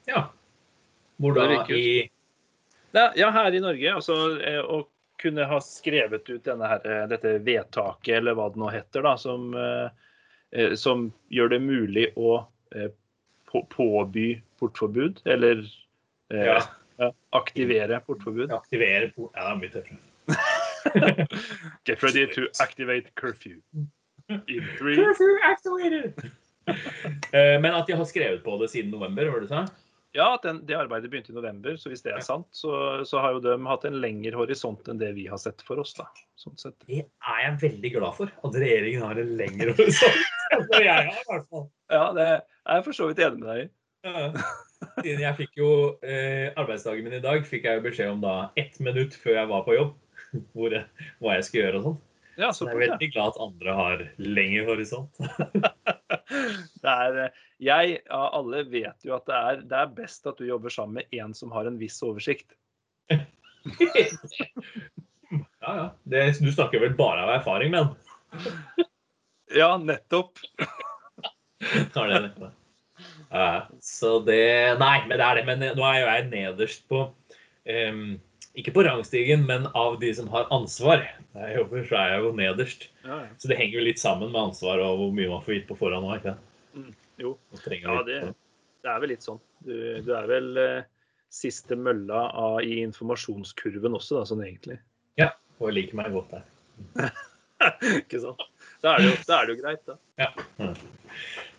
Ja. 0.08 0.20
Hvor 1.20 1.32
da 1.36 1.44
i 1.72 2.10
Ja, 2.94 3.30
her 3.34 3.54
i 3.54 3.60
Norge. 3.60 3.94
Altså 3.94 4.14
eh, 4.40 4.62
å 4.62 4.86
kunne 5.20 5.44
ha 5.48 5.60
skrevet 5.62 6.30
ut 6.30 6.44
denne 6.44 6.68
her, 6.68 6.80
eh, 6.88 7.06
dette 7.10 7.38
vedtaket, 7.44 8.16
eller 8.18 8.34
hva 8.36 8.48
det 8.52 8.60
nå 8.60 8.68
heter, 8.72 9.02
da, 9.04 9.16
som, 9.20 9.54
eh, 9.54 9.88
eh, 10.52 10.74
som 10.78 11.12
gjør 11.32 11.48
det 11.54 11.60
mulig 11.64 12.06
å 12.16 12.46
eh, 12.74 12.90
påby 13.52 14.42
portforbud, 14.60 15.20
eller 15.24 15.56
eh, 15.62 15.83
Ja. 16.32 16.62
Ja, 16.96 17.08
aktivere 17.34 17.98
portforbud. 18.06 18.52
Aktivere 18.54 19.08
port... 19.16 19.32
Ja, 19.34 19.48
det 19.48 19.54
er 19.54 19.58
mye 19.58 19.72
tøffere. 19.74 19.98
Get 21.88 22.02
ready 22.04 22.26
to 22.34 22.46
activate 22.62 23.10
curfew. 23.18 23.58
In 24.30 24.64
three 24.78 24.94
Curfew 24.96 25.34
activated! 25.44 26.30
Eh, 27.34 27.56
Men 27.60 27.74
at 27.74 27.86
de 27.90 27.96
har 27.98 28.06
skrevet 28.08 28.44
på 28.44 28.54
det 28.62 28.70
siden 28.72 28.94
november, 28.94 29.26
var 29.28 29.42
det 29.42 29.48
du 29.48 29.52
sa? 29.52 29.64
Ja, 30.14 30.28
den, 30.44 30.60
det 30.68 30.76
arbeidet 30.78 31.10
begynte 31.10 31.32
i 31.32 31.34
november, 31.34 31.74
så 31.76 31.90
hvis 31.90 32.04
det 32.06 32.12
er 32.14 32.22
sant, 32.22 32.46
så, 32.54 32.70
så 33.04 33.18
har 33.18 33.34
jo 33.34 33.40
de 33.42 33.56
hatt 33.66 33.84
en 33.88 33.96
lengre 33.98 34.38
horisont 34.38 34.86
enn 34.88 35.00
det 35.00 35.10
vi 35.16 35.26
har 35.26 35.40
sett 35.42 35.64
for 35.66 35.82
oss. 35.82 35.90
da, 35.98 36.06
sånn 36.38 36.54
sett. 36.60 36.76
Det 36.86 37.00
er 37.02 37.40
jeg 37.42 37.56
veldig 37.64 37.90
glad 37.96 38.14
for. 38.20 38.30
At 38.46 38.54
regjeringen 38.62 39.02
har 39.02 39.18
en 39.18 39.34
lengre 39.40 39.74
horisont. 39.74 40.22
Det 40.70 40.84
jeg 40.84 41.08
har, 41.08 41.16
i 41.18 41.26
hvert 41.26 41.48
fall. 41.50 41.64
Ja, 41.90 42.02
det 42.14 42.24
er 42.30 42.76
jeg 42.78 42.84
for 42.86 42.94
så 42.94 43.08
vidt 43.10 43.18
enig 43.26 43.40
med 43.42 43.48
deg 43.50 43.64
i. 43.64 43.68
Ja. 44.06 44.28
Siden 45.02 45.22
jeg 45.24 45.36
fikk 45.38 45.60
jo 45.60 45.68
eh, 46.04 46.50
arbeidsdagen 46.60 47.06
min 47.06 47.18
i 47.18 47.22
dag, 47.24 47.44
fikk 47.48 47.68
jeg 47.68 47.78
jo 47.78 47.84
beskjed 47.84 48.10
om 48.14 48.24
da 48.24 48.34
ett 48.60 48.78
minutt 48.82 49.16
før 49.20 49.38
jeg 49.40 49.50
var 49.50 49.64
på 49.66 49.76
jobb, 49.76 49.94
hvor, 50.56 50.76
hva 51.22 51.38
jeg 51.38 51.46
skulle 51.48 51.64
gjøre 51.66 51.80
og 51.80 51.88
sånn. 51.88 52.02
Ja, 52.34 52.48
Så 52.50 52.66
jeg 52.66 52.74
er 52.74 52.80
veldig 52.88 53.08
glad 53.14 53.30
at 53.30 53.42
andre 53.44 53.74
har 53.78 54.00
lengre 54.18 54.64
horisont. 54.72 55.20
det 56.82 56.94
er, 56.94 57.18
eh, 57.26 57.42
jeg 57.62 58.00
alle 58.10 58.64
vet 58.72 59.06
jo 59.06 59.14
at 59.14 59.28
det 59.30 59.36
er, 59.38 59.62
det 59.70 59.78
er 59.84 59.92
best 60.00 60.26
at 60.26 60.40
du 60.40 60.48
jobber 60.48 60.74
sammen 60.74 60.98
med 60.98 61.20
en 61.20 61.36
som 61.36 61.54
har 61.54 61.70
en 61.70 61.78
viss 61.80 62.00
oversikt. 62.06 62.56
Ja, 65.64 65.76
ja. 65.76 65.84
Det, 66.04 66.18
du 66.44 66.50
snakker 66.52 66.78
vel 66.82 66.92
bare 66.94 67.24
av 67.24 67.30
erfaring, 67.38 67.72
men? 67.72 67.88
Ja, 69.56 69.72
nettopp. 69.80 70.38
Har 71.94 72.10
det 72.12 72.20
nettopp. 72.26 72.52
Ja, 73.34 73.66
så 73.82 74.20
det 74.24 74.38
Nei, 74.78 74.94
men 75.08 75.18
det 75.18 75.24
er 75.26 75.40
det. 75.40 75.44
Men 75.48 75.64
nå 75.74 75.82
er 75.88 75.96
jo 76.00 76.06
jeg 76.06 76.28
nederst 76.30 76.84
på 76.90 77.00
um, 77.66 78.02
Ikke 78.54 78.70
på 78.76 78.84
rangstigen, 78.86 79.42
men 79.48 79.66
av 79.74 79.96
de 80.02 80.12
som 80.14 80.28
har 80.30 80.46
ansvar. 80.54 81.02
Der 81.34 81.48
jeg 81.50 81.58
jobber, 81.58 81.82
så 81.88 81.96
er 81.98 82.12
jeg 82.14 82.22
jo 82.22 82.32
nederst. 82.38 82.88
Ja, 83.02 83.16
ja. 83.24 83.32
Så 83.42 83.50
det 83.50 83.58
henger 83.58 83.80
jo 83.80 83.86
litt 83.88 83.98
sammen 83.98 84.30
med 84.30 84.38
ansvar 84.52 84.78
og 84.86 85.00
hvor 85.00 85.10
mye 85.16 85.32
man 85.32 85.42
får 85.42 85.56
gitt 85.58 85.66
på 85.72 85.78
forhånd 85.80 86.06
òg, 86.06 86.20
ikke 86.20 86.36
sant? 86.36 86.98
Jo, 87.18 87.32
Ja, 87.82 88.02
det- 88.06 88.34
det 88.84 88.90
er 88.92 89.00
vel 89.02 89.08
litt 89.14 89.22
sånn. 89.26 89.40
Du, 89.64 89.74
du 90.04 90.10
er 90.14 90.26
vel 90.30 90.56
eh, 90.60 90.82
siste 91.34 91.74
mølla 91.74 92.28
av, 92.38 92.60
i 92.62 92.78
informasjonskurven 92.84 93.94
også, 93.98 94.20
da, 94.20 94.24
sånn 94.30 94.44
egentlig. 94.46 94.78
Ja. 95.18 95.30
Og 95.58 95.70
jeg 95.70 95.76
liker 95.80 95.96
meg 95.98 96.12
godt 96.14 96.30
der. 96.36 97.10
Ikke 98.04 98.20
sant? 98.22 98.42
Da 98.84 98.94
er 98.94 99.02
det 99.02 99.06
jo, 99.08 99.14
da 99.26 99.38
er 99.40 99.46
det 99.48 99.54
jo 99.56 99.62
greit, 99.62 99.86
da. 99.88 99.96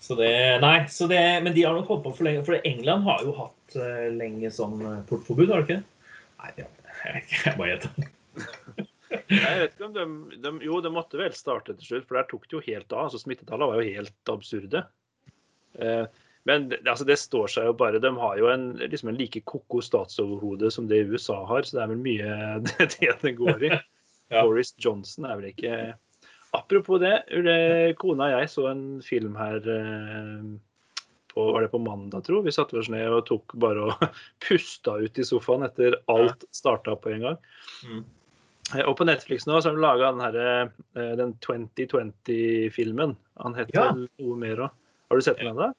Så 0.05 0.15
det, 0.19 0.31
nei, 0.61 0.75
så 0.91 1.07
det, 1.09 1.19
men 1.41 1.53
de 1.55 1.63
har 1.65 1.73
nok 1.73 1.87
holdt 1.89 2.03
på 2.05 2.11
for 2.19 2.27
lenge. 2.27 2.43
For 2.45 2.59
England 2.67 3.07
har 3.07 3.23
jo 3.25 3.31
hatt 3.39 3.77
uh, 3.79 4.03
lenge 4.13 4.51
sånn 4.53 4.77
portforbud, 5.09 5.49
har 5.49 5.63
de 5.63 5.79
ikke? 5.79 5.79
Nei, 6.43 6.51
det- 6.59 6.67
jeg 7.05 7.15
vet 7.15 7.25
ikke. 7.25 7.41
Jeg 7.45 7.57
bare 7.57 7.71
gjetter. 7.71 8.11
Jeg 9.29 9.57
vet 9.61 9.73
ikke 9.75 9.85
om 9.87 9.95
de, 9.95 10.03
de 10.43 10.51
Jo, 10.65 10.77
de 10.83 10.91
måtte 10.93 11.17
vel 11.19 11.33
starte 11.37 11.73
til 11.77 11.87
slutt, 11.89 12.05
for 12.09 12.17
der 12.19 12.27
tok 12.29 12.45
det 12.49 12.55
jo 12.57 12.61
helt 12.65 12.93
av. 12.93 13.07
altså 13.07 13.19
Smittetallene 13.21 13.67
var 13.71 13.81
jo 13.81 13.95
helt 13.97 14.31
absurde. 14.33 14.81
Eh, 15.79 16.05
men 16.49 16.67
det, 16.69 16.79
altså, 16.85 17.05
det 17.09 17.17
står 17.21 17.49
seg 17.55 17.69
jo 17.69 17.75
bare. 17.77 18.01
De 18.01 18.11
har 18.19 18.37
jo 18.41 18.49
en, 18.51 18.65
liksom 18.81 19.09
en 19.11 19.17
like 19.19 19.41
ko-ko 19.49 19.81
statsoverhode 19.85 20.69
som 20.73 20.89
det 20.89 21.03
USA 21.09 21.39
har, 21.49 21.65
så 21.65 21.77
det 21.79 21.83
er 21.85 21.93
vel 21.93 22.01
mye 22.05 22.35
det 22.69 22.89
det, 22.97 23.13
det 23.25 23.35
går 23.41 23.69
i. 23.71 23.75
Ja. 24.33 24.41
Boris 24.41 24.71
Johnson 24.81 25.27
er 25.29 25.35
vel 25.37 25.51
ikke 25.51 25.73
Apropos 26.55 26.99
det, 27.01 27.13
det, 27.45 27.57
kona 28.01 28.29
og 28.31 28.39
jeg 28.39 28.49
så 28.53 28.67
en 28.71 28.83
film 29.05 29.35
her 29.39 29.57
eh, 29.59 30.43
på, 31.33 31.45
var 31.51 31.65
det 31.65 31.71
på 31.73 31.81
mandag, 31.83 32.23
tro. 32.27 32.41
Vi 32.45 32.53
satte 32.55 32.77
oss 32.79 32.89
ned 32.93 33.07
og 33.11 33.25
tok 33.27 33.55
bare 33.59 33.89
og 33.89 34.05
pusta 34.45 34.97
ut 35.03 35.19
i 35.19 35.25
sofaen 35.27 35.65
etter 35.67 35.97
alt 36.11 36.45
starta 36.55 36.95
på 36.95 37.11
en 37.15 37.25
gang. 37.29 37.39
Mm. 37.87 38.03
Eh, 38.75 38.83
Og 38.87 38.95
på 38.97 39.05
Netflix 39.07 39.45
nå 39.49 39.59
så 39.61 39.69
har 39.71 39.75
de 39.77 39.83
laga 39.83 40.11
den, 40.11 40.23
her, 40.25 40.71
eh, 40.97 41.11
den 41.19 41.33
2020-filmen. 41.45 43.15
Han 43.43 43.55
heter 43.57 43.75
Ja. 43.81 43.91
noe 43.93 44.37
mer 44.39 44.55
òg. 44.67 44.69
Har 45.09 45.19
du 45.19 45.21
sett 45.21 45.37
den 45.37 45.51
ennå? 45.53 45.73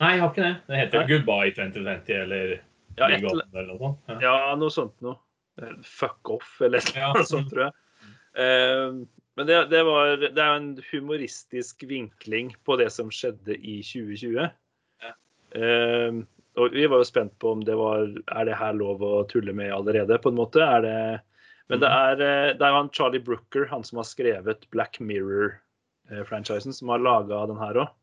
Nei, 0.00 0.14
jeg 0.16 0.20
har 0.24 0.30
ikke 0.32 0.42
det. 0.42 0.54
Det 0.66 0.78
heter 0.80 0.98
Nei. 1.04 1.08
Goodbye 1.12 1.52
2020 1.54 2.22
eller 2.22 2.54
Ja, 2.98 3.08
et, 3.10 3.22
eller 3.22 3.66
noe 3.68 3.78
sånt. 3.78 3.98
Ja. 4.08 4.18
ja, 4.22 4.54
noe 4.58 4.70
sånt 4.70 4.96
noe. 5.02 5.16
Fuck 5.86 6.30
off, 6.34 6.56
eller 6.62 6.82
noe 6.88 6.98
Ja. 7.04 7.12
sånt, 7.26 7.50
tror 7.52 7.68
jeg. 7.68 7.72
Eh, 8.34 9.04
Men 9.34 9.48
det, 9.48 9.56
det, 9.72 9.80
var, 9.86 10.16
det 10.22 10.38
er 10.38 10.52
en 10.54 10.74
humoristisk 10.92 11.82
vinkling 11.90 12.52
på 12.64 12.76
det 12.78 12.90
som 12.94 13.10
skjedde 13.10 13.56
i 13.58 13.80
2020. 13.82 14.44
Ja. 15.02 15.12
Uh, 15.54 16.22
og 16.54 16.74
vi 16.74 16.86
var 16.86 17.02
jo 17.02 17.06
spent 17.08 17.34
på 17.42 17.50
om 17.54 17.62
det 17.66 17.74
var 17.78 18.04
Er 18.06 18.46
det 18.46 18.58
her 18.58 18.76
lov 18.78 19.02
å 19.02 19.24
tulle 19.30 19.54
med 19.56 19.72
allerede, 19.74 20.20
på 20.22 20.30
en 20.30 20.38
måte? 20.38 20.62
Er 20.62 20.84
det, 20.84 20.98
men 21.72 21.80
det 21.82 21.90
er, 21.90 22.20
eh, 22.20 22.52
det 22.58 22.66
er 22.66 22.76
han 22.76 22.90
Charlie 22.92 23.22
Brooker, 23.24 23.66
han 23.70 23.84
som 23.86 23.98
har 24.00 24.08
skrevet 24.08 24.66
Black 24.74 25.00
Mirror-franchisen, 25.00 26.76
som 26.76 26.92
har 26.92 27.02
laga 27.02 27.46
den 27.50 27.60
her 27.60 27.80
òg. 27.84 27.94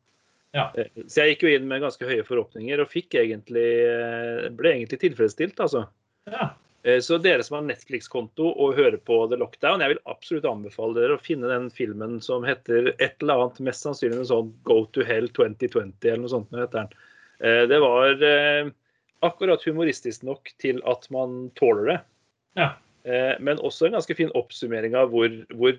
Ja. 0.52 0.66
Så 1.08 1.22
jeg 1.22 1.36
gikk 1.36 1.46
jo 1.46 1.52
inn 1.56 1.68
med 1.70 1.84
ganske 1.84 2.08
høye 2.08 2.26
forhåpninger 2.28 2.82
og 2.84 2.90
fikk 2.92 3.16
egentlig, 3.22 3.70
eh, 3.88 4.50
ble 4.58 4.74
egentlig 4.74 5.00
tilfredsstilt, 5.06 5.62
altså. 5.64 5.86
Ja. 6.28 6.52
Eh, 6.84 7.00
Så 7.00 7.18
dere 7.22 7.44
som 7.44 7.56
har 7.60 7.68
Netflix-konto 7.68 8.48
og 8.50 8.76
hører 8.76 8.98
på 8.98 9.20
The 9.30 9.38
Lockdown, 9.38 9.84
jeg 9.84 9.94
vil 9.94 10.04
absolutt 10.10 10.48
anbefale 10.50 10.98
dere 10.98 11.18
å 11.18 11.22
finne 11.22 11.50
den 11.52 11.70
filmen 11.74 12.20
som 12.22 12.46
heter 12.48 12.94
et 12.98 13.22
eller 13.22 13.44
annet, 13.46 13.60
mest 13.70 13.86
sannsynlig 13.86 14.18
noe 14.22 14.30
sånn 14.30 14.54
Go 14.68 14.84
to 14.96 15.06
Hell 15.06 15.30
2020 15.30 15.94
eller 16.10 16.24
noe 16.24 16.34
sånt. 16.34 16.52
Heter 16.58 16.86
den. 16.86 16.96
Eh, 17.42 17.64
Det 17.70 17.80
var 17.84 18.24
eh, 18.24 18.72
akkurat 19.22 19.64
humoristisk 19.68 20.24
nok 20.26 20.50
til 20.62 20.82
at 20.90 21.06
man 21.14 21.52
tåler 21.56 21.94
det. 21.94 22.00
Ja. 22.58 22.72
Men 23.42 23.58
også 23.58 23.88
en 23.88 23.96
ganske 23.96 24.14
fin 24.14 24.30
oppsummering 24.38 24.94
av 24.94 25.10
hvor, 25.10 25.26
hvor 25.58 25.74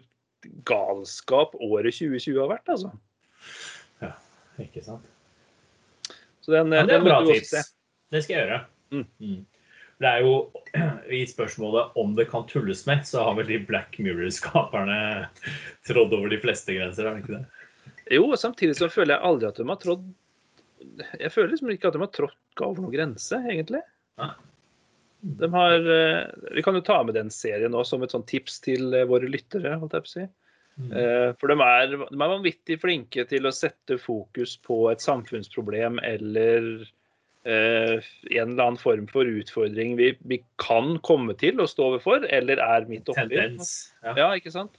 galskap 0.66 1.52
året 1.54 1.94
2020 1.94 2.40
har 2.40 2.48
vært, 2.50 2.70
altså. 2.72 2.90
Ja, 4.02 4.08
Ikke 4.58 4.82
sant. 4.82 5.06
Så 6.42 6.50
den, 6.50 6.72
Ja, 6.74 6.82
det 6.82 6.96
er 6.96 6.98
den 6.98 7.06
bra 7.06 7.20
tips. 7.28 7.52
Det 8.10 8.24
skal 8.24 8.34
jeg 8.34 8.42
gjøre. 8.42 8.58
Mm. 8.90 9.04
Mm. 9.22 9.46
Det 10.02 10.10
er 10.10 10.24
jo 10.24 10.34
i 11.20 11.22
spørsmålet 11.28 11.98
om 12.00 12.14
det 12.18 12.28
kan 12.32 12.46
tulles 12.50 12.84
med, 12.88 13.04
så 13.08 13.26
har 13.26 13.36
vel 13.38 13.50
de 13.50 13.60
Black 13.68 13.98
Mirror-skaperne 14.02 15.28
trådd 15.88 16.16
over 16.16 16.32
de 16.32 16.40
fleste 16.42 16.74
grenser, 16.76 17.06
er 17.06 17.16
det 17.16 17.24
ikke 17.24 17.38
det? 17.38 17.44
Jo, 18.12 18.24
samtidig 18.36 18.76
så 18.78 18.90
føler 18.90 19.14
jeg 19.14 19.26
aldri 19.28 19.48
at 19.48 19.58
de 19.60 19.68
har 19.68 19.78
trådd 19.80 20.08
Jeg 21.22 21.30
føler 21.30 21.52
liksom 21.52 21.70
ikke 21.70 21.90
at 21.90 21.96
de 21.96 22.02
har 22.02 22.10
trådt 22.14 22.64
over 22.64 22.82
noen 22.82 22.94
grense, 22.94 23.38
egentlig. 23.46 23.82
De 25.22 25.48
har 25.52 25.90
eh, 25.94 26.26
Vi 26.56 26.62
kan 26.66 26.74
jo 26.74 26.82
ta 26.84 26.98
med 27.06 27.14
den 27.14 27.30
serien 27.30 27.74
òg 27.78 27.86
som 27.86 28.02
et 28.02 28.14
sånn 28.14 28.26
tips 28.26 28.58
til 28.64 28.90
eh, 28.96 29.06
våre 29.08 29.30
lyttere. 29.30 29.76
holdt 29.78 29.94
jeg 29.94 30.06
på 30.06 30.10
å 30.10 30.14
si. 30.16 30.24
Mm. 30.82 30.90
Eh, 30.98 31.28
For 31.38 31.52
de 31.52 31.68
er, 31.68 31.94
de 31.94 32.18
er 32.18 32.32
vanvittig 32.34 32.78
flinke 32.82 33.26
til 33.30 33.46
å 33.46 33.54
sette 33.54 34.00
fokus 34.02 34.56
på 34.66 34.84
et 34.90 35.04
samfunnsproblem 35.04 36.00
eller 36.02 36.82
en 37.44 38.52
eller 38.52 38.62
annen 38.62 38.78
form 38.78 39.08
for 39.10 39.26
utfordring 39.26 39.96
vi, 39.98 40.12
vi 40.30 40.38
kan 40.62 40.94
komme 41.02 41.34
til 41.34 41.58
å 41.58 41.66
stå 41.66 41.88
overfor, 41.90 42.26
eller 42.30 42.62
er 42.62 42.86
midt 42.86 43.10
oppi. 43.10 43.34
Ja. 43.34 44.12
Ja, 44.14 44.28
ikke 44.38 44.52
sant? 44.54 44.78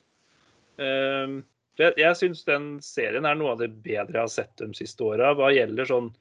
Ehm, 0.79 1.41
jeg 1.77 1.97
jeg 1.99 2.19
syns 2.19 2.45
den 2.47 2.77
serien 2.85 3.27
er 3.27 3.35
noe 3.35 3.55
av 3.55 3.59
det 3.59 3.73
bedre 3.83 4.15
jeg 4.15 4.23
har 4.23 4.31
sett 4.31 4.55
de 4.61 4.71
siste 4.77 5.03
åra. 5.03 5.33
Hva 5.35 5.51
gjelder 5.51 5.89
sånn 5.89 6.13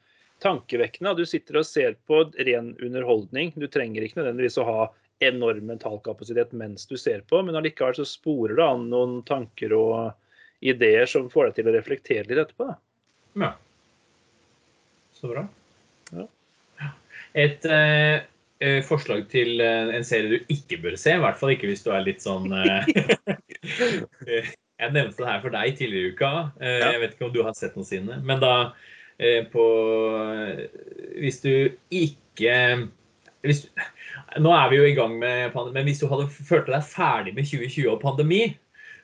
tankevekkende. 0.42 1.14
Du 1.14 1.26
sitter 1.28 1.61
og 1.61 1.68
ser 1.68 1.94
på 2.08 2.25
ren 2.34 2.72
underholdning. 2.82 3.52
Du 3.54 3.68
trenger 3.70 4.02
ikke 4.02 4.20
nødvendigvis 4.20 4.58
å 4.58 4.66
ha 4.66 4.80
enorm 5.22 5.68
mentalkapasitet 5.70 6.50
mens 6.58 6.88
du 6.90 6.96
ser 6.99 7.22
på, 7.30 7.38
men 7.46 7.54
allikevel 7.54 7.94
så 8.00 8.06
sporer 8.08 8.58
det 8.58 8.66
an 8.66 8.88
noen 8.90 9.20
tanker 9.28 9.75
og 9.76 10.11
ideer 10.62 11.06
som 11.11 11.30
får 11.30 11.50
deg 11.50 11.61
til 11.61 11.70
å 11.70 11.75
reflektere 11.76 12.26
litt 12.26 12.42
etterpå. 12.42 12.72
Ja. 13.38 13.52
Så 15.14 15.30
bra. 15.30 15.46
Ja. 16.12 16.26
Et 17.38 17.64
eh, 17.64 18.23
eh, 18.61 18.81
forslag 18.87 19.26
til 19.33 19.61
eh, 19.64 19.92
en 19.97 20.04
serie 20.07 20.28
du 20.38 20.52
ikke 20.52 20.81
bør 20.83 20.97
se, 21.00 21.14
i 21.16 21.23
hvert 21.23 21.38
fall 21.40 21.54
ikke 21.54 21.71
hvis 21.71 21.85
du 21.87 21.90
er 21.95 22.04
litt 22.04 22.25
sånn 22.25 22.52
eh, 22.52 22.88
eh, 24.28 24.50
Jeg 24.83 24.92
nevnte 24.92 25.23
det 25.23 25.28
her 25.31 25.45
for 25.45 25.54
deg 25.54 25.76
tidligere 25.78 26.11
i 26.11 26.16
uka. 26.16 26.33
Eh, 26.61 26.78
Ja. 26.83 26.90
Jeg 26.92 27.04
vet 27.04 27.14
ikke 27.16 27.28
om 27.31 27.37
du 27.37 27.42
har 27.47 27.54
sett 27.57 27.76
noensinne. 27.78 28.19
Men 28.26 28.42
da 28.42 28.54
eh, 29.19 29.45
på 29.52 29.66
Hvis 31.23 31.40
du 31.45 31.52
ikke 31.90 32.57
hvis, 33.42 33.64
Nå 34.38 34.52
er 34.54 34.69
vi 34.71 34.78
jo 34.78 34.87
i 34.87 34.95
gang 34.97 35.16
med 35.19 35.52
pandemi, 35.54 35.81
men 35.81 35.88
hvis 35.90 36.00
du 36.02 36.09
hadde 36.11 36.28
følt 36.31 36.69
deg 36.71 36.85
ferdig 36.87 37.35
med 37.37 37.49
2020 37.49 37.88
og 37.90 38.00
pandemi, 38.02 38.42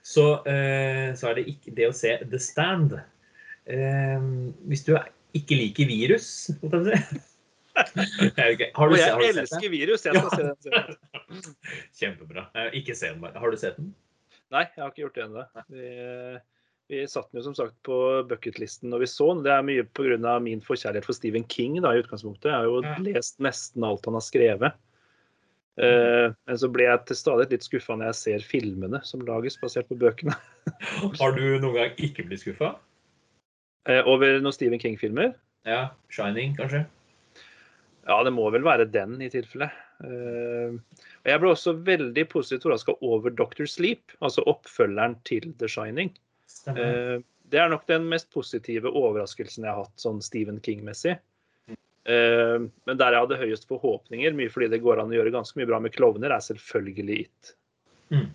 så, 0.07 0.39
eh, 0.47 1.11
så 1.19 1.31
er 1.31 1.39
det 1.39 1.49
ikke 1.51 1.75
det 1.77 1.89
å 1.89 1.97
se 1.97 2.15
The 2.23 2.39
Stand. 2.41 2.95
Eh, 3.69 4.29
hvis 4.71 4.85
du 4.87 4.95
ikke 5.37 5.57
liker 5.59 5.89
virus 5.91 6.29
hva 6.63 6.79
skal 6.81 6.93
jeg 6.95 7.03
si? 7.09 7.25
Jeg. 7.79 8.73
Har 8.75 8.91
du, 8.91 8.91
har 8.91 8.91
du 8.91 8.97
sett 8.99 9.21
den? 9.23 9.37
elsker 9.45 9.71
virus! 9.71 10.03
Jeg 10.09 10.19
skal 10.19 10.33
se 10.33 10.43
den 10.43 10.57
serien. 10.65 10.97
Kjempebra. 12.01 12.43
Eh, 12.59 12.73
Ikke 12.81 12.97
se 12.99 13.13
den 13.13 13.21
bare. 13.23 13.39
Har 13.39 13.53
du 13.55 13.59
sett 13.61 13.77
den? 13.79 13.93
Nei, 14.51 14.65
jeg 14.75 14.83
har 14.83 14.91
ikke 14.91 15.05
gjort 15.05 15.15
det 15.19 15.23
ennå. 15.29 15.45
Vi, 15.71 15.91
vi 16.91 17.03
satt 17.13 17.29
den 17.31 17.39
jo 17.39 17.45
som 17.47 17.55
sagt 17.55 17.77
på 17.87 17.99
bucketlisten 18.33 18.91
når 18.91 19.05
vi 19.05 19.11
så 19.13 19.29
den. 19.31 19.45
Det 19.47 19.53
er 19.55 19.63
mye 19.69 19.85
pga. 19.95 20.35
min 20.43 20.65
forkjærlighet 20.65 21.07
for 21.07 21.15
Stephen 21.21 21.47
King 21.47 21.79
da, 21.85 21.93
i 21.95 22.03
utgangspunktet. 22.03 22.51
Jeg 22.51 22.57
har 22.57 22.67
jo 22.67 22.83
Ja. 22.83 22.97
lest 23.13 23.39
nesten 23.47 23.87
alt 23.87 24.11
han 24.11 24.19
har 24.19 24.27
skrevet. 24.27 24.75
Uh, 25.79 26.35
men 26.51 26.59
så 26.59 26.67
ble 26.75 26.89
jeg 26.89 27.05
til 27.07 27.21
stadighet 27.21 27.53
litt 27.55 27.69
skuffa 27.69 27.95
når 27.95 28.09
jeg 28.11 28.19
ser 28.25 28.43
filmene 28.57 28.99
som 29.07 29.23
lages 29.23 29.55
basert 29.63 29.87
på 29.87 29.95
bøkene. 30.03 30.35
Har 31.21 31.37
du 31.39 31.45
noen 31.63 31.77
gang 31.79 31.95
ikke 32.03 32.27
blitt 32.27 32.43
skuffa? 32.43 32.75
Eh, 33.87 34.01
over 34.07 34.41
noen 34.43 34.55
Stephen 34.55 34.81
King-filmer. 34.81 35.35
Ja. 35.69 35.91
'Shining', 36.11 36.57
kanskje? 36.57 36.87
Ja, 38.09 38.23
det 38.25 38.33
må 38.33 38.49
vel 38.51 38.65
være 38.65 38.89
den 38.89 39.21
i 39.21 39.29
tilfelle. 39.29 39.69
Eh, 40.05 40.73
og 40.73 41.29
jeg 41.29 41.41
ble 41.43 41.51
også 41.53 41.75
veldig 41.85 42.25
positivt 42.33 42.65
overraska 42.65 42.95
over 43.05 43.31
Doctor 43.31 43.69
Sleep, 43.69 44.15
altså 44.25 44.45
oppfølgeren 44.49 45.19
til 45.29 45.53
The 45.61 45.69
Shining. 45.69 46.15
Stemmer. 46.49 46.81
Eh, 46.81 47.19
det 47.53 47.61
er 47.61 47.69
nok 47.69 47.87
den 47.89 48.09
mest 48.09 48.31
positive 48.33 48.89
overraskelsen 48.89 49.65
jeg 49.65 49.73
har 49.73 49.85
hatt 49.85 50.01
sånn 50.01 50.23
Stephen 50.25 50.61
King-messig. 50.61 51.19
Men 52.09 52.97
der 52.97 53.13
jeg 53.13 53.21
hadde 53.21 53.37
høyest 53.37 53.67
forhåpninger, 53.69 54.33
mye 54.33 54.49
fordi 54.49 54.71
det 54.73 54.81
går 54.81 55.01
an 55.01 55.11
å 55.13 55.17
gjøre 55.17 55.33
ganske 55.35 55.59
mye 55.61 55.69
bra 55.69 55.81
med 55.81 55.93
klovner, 55.93 56.33
er 56.33 56.41
selvfølgelig 56.41 57.19
It. 57.27 57.51
Mm. 58.09 58.31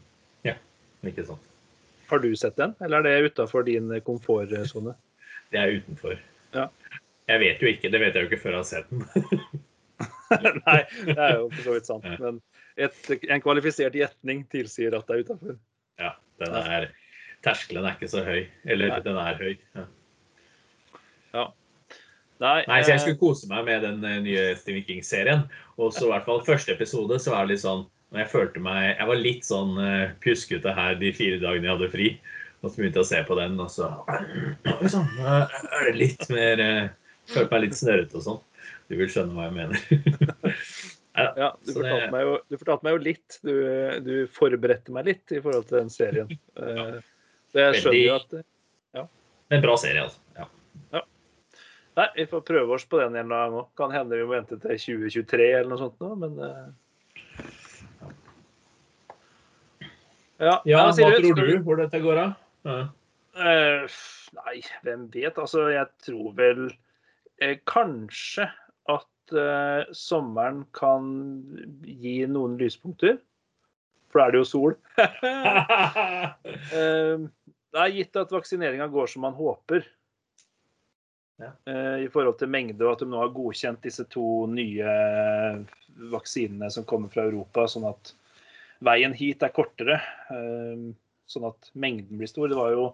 Ja, 0.46 0.54
ikke 1.06 1.26
sant. 1.26 1.42
Har 2.10 2.22
du 2.22 2.36
sett 2.38 2.58
den, 2.58 2.76
eller 2.86 3.02
er 3.02 3.24
det 3.24 3.32
utafor 3.34 3.66
din 3.66 3.90
komfortsone? 4.06 4.94
Det 5.54 5.62
er 5.62 5.78
utenfor. 5.78 6.18
Ja. 6.56 6.68
Jeg 7.30 7.40
vet 7.40 7.62
jo 7.64 7.70
ikke, 7.70 7.92
det 7.94 8.02
vet 8.02 8.18
jeg 8.18 8.26
jo 8.26 8.32
ikke 8.32 8.42
før 8.42 8.58
jeg 8.58 8.60
har 8.60 8.68
sett 8.68 8.90
den. 8.92 9.06
Nei, 10.66 10.80
det 11.06 11.16
er 11.16 11.38
jo 11.38 11.48
for 11.54 11.62
så 11.62 11.76
vidt 11.78 11.90
sant. 11.90 12.08
Ja. 12.10 12.18
Men 12.20 12.42
et, 12.76 13.00
en 13.30 13.44
kvalifisert 13.44 13.96
gjetning 13.96 14.44
tilsier 14.52 14.96
at 14.98 15.08
det 15.08 15.16
er 15.16 15.26
utafor. 15.28 15.58
Ja, 16.02 16.16
den 16.42 16.60
er 16.60 16.90
Terskelen 17.44 17.86
er 17.86 17.98
ikke 17.98 18.10
så 18.12 18.24
høy. 18.24 18.46
Eller 18.64 18.94
Nei. 18.94 19.02
den 19.04 19.20
er 19.20 19.40
høy. 19.40 19.54
Ja. 21.36 21.48
Nei, 22.44 22.60
Nei, 22.68 22.80
så 22.84 22.94
jeg 22.94 22.98
eh, 22.98 23.02
skulle 23.04 23.20
kose 23.20 23.50
meg 23.52 23.66
med 23.68 23.84
den 23.86 24.04
eh, 24.08 24.22
nye 24.24 24.46
Stephen 24.60 24.86
King-serien. 24.88 25.44
Og 25.78 25.94
så 25.96 26.08
i 26.08 26.14
hvert 26.14 26.28
fall 26.28 26.44
første 26.48 26.74
episode 26.74 27.20
så 27.22 27.36
var 27.36 27.46
det 27.46 27.56
litt 27.56 27.66
sånn 27.66 27.86
jeg 28.14 28.30
følte 28.30 28.62
meg 28.62 28.92
Jeg 28.92 29.10
var 29.10 29.18
litt 29.18 29.46
sånn 29.48 29.72
uh, 29.82 30.12
pjuskete 30.22 30.74
her 30.78 31.00
de 31.00 31.10
fire 31.18 31.40
dagene 31.42 31.66
jeg 31.66 31.78
hadde 31.78 31.94
fri. 31.94 32.10
Og 32.64 32.72
så 32.72 32.80
begynte 32.80 33.02
jeg 33.02 33.06
å 33.06 33.10
se 33.12 33.22
på 33.28 33.38
den, 33.38 33.60
og 33.60 33.70
så 33.72 33.90
liksom, 34.82 35.06
sann, 35.20 35.48
er 35.68 35.88
det 35.90 35.96
litt 36.00 36.28
mer 36.32 36.64
uh, 36.64 36.84
Følte 37.32 37.56
meg 37.56 37.62
litt 37.64 37.78
snørrete 37.80 38.18
og 38.20 38.24
sånn. 38.26 38.40
Du 38.92 38.98
vil 39.00 39.08
skjønne 39.12 39.36
hva 39.38 39.48
jeg 39.48 39.56
mener. 39.62 39.80
Ja, 41.14 41.52
du 41.62 41.76
fortalte, 41.76 42.08
meg 42.10 42.24
jo, 42.26 42.38
du 42.50 42.56
fortalte 42.58 42.88
meg 42.88 42.96
jo 42.96 43.02
litt. 43.06 43.36
Du, 43.46 43.52
du 44.02 44.14
forberedte 44.34 44.96
meg 44.96 45.06
litt 45.12 45.34
i 45.36 45.42
forhold 45.44 45.68
til 45.70 45.84
den 45.84 45.92
serien. 45.94 46.32
Ja. 46.58 46.88
Så 47.54 47.62
jeg 47.62 47.84
skjønner 47.84 48.00
jo 48.00 48.16
at 48.18 48.32
En 49.54 49.62
bra 49.62 49.76
serie, 49.78 50.08
altså. 50.08 50.18
Ja. 50.34 51.04
Nei, 51.94 52.08
vi 52.16 52.26
får 52.26 52.42
prøve 52.48 52.74
oss 52.74 52.86
på 52.90 52.98
den 52.98 53.16
en 53.22 53.30
gang. 53.30 53.60
Kan 53.78 53.94
hende 53.94 54.18
vi 54.18 54.26
må 54.26 54.34
vente 54.34 54.58
til 54.58 54.80
2023 54.82 55.50
eller 55.60 55.70
noe 55.70 55.82
sånt 55.84 56.00
nå, 56.02 56.16
men 56.24 56.40
eh, 56.48 56.64
Ja, 60.42 60.56
ja, 60.66 60.82
hva 60.82 60.94
tror 60.98 61.38
du 61.38 61.60
hvor 61.64 61.78
dette 61.80 62.02
går 62.04 62.24
av? 62.24 62.34
Eh, 62.64 63.86
nei, 64.38 64.58
hvem 64.86 65.08
vet? 65.14 65.38
Altså, 65.42 65.68
jeg 65.74 65.90
tror 66.06 66.34
vel 66.38 66.68
uh, 66.70 67.56
kanskje 67.70 68.48
at 68.92 69.36
uh, 69.36 69.90
sommeren 69.98 70.64
kan 70.78 71.10
gi 71.84 72.22
noen 72.30 72.58
lyspunkter. 72.62 73.18
For 74.14 74.22
da 74.22 74.28
er 74.28 74.36
det 74.36 74.44
jo 74.44 74.52
sol. 74.52 74.78
Det 77.74 77.82
er 77.82 77.90
gitt 77.96 78.18
at 78.22 78.30
vaksineringa 78.30 78.86
går 78.94 79.08
som 79.10 79.24
man 79.26 79.34
håper. 79.34 79.82
Ja. 81.42 81.50
I 81.98 82.06
forhold 82.14 82.38
til 82.38 82.52
mengde, 82.54 82.86
og 82.86 82.92
at 82.92 83.02
de 83.02 83.08
nå 83.10 83.18
har 83.18 83.32
godkjent 83.34 83.82
disse 83.82 84.06
to 84.14 84.46
nye 84.46 84.92
vaksinene 86.14 86.70
som 86.70 86.86
kommer 86.86 87.10
fra 87.10 87.26
Europa, 87.26 87.66
sånn 87.66 87.90
at 87.90 88.14
veien 88.86 89.18
hit 89.18 89.42
er 89.42 89.56
kortere. 89.58 89.98
Sånn 91.34 91.50
at 91.50 91.70
mengden 91.74 92.20
blir 92.22 92.30
stor. 92.30 92.48
Det 92.52 92.60
var 92.60 92.72
jo 92.76 92.88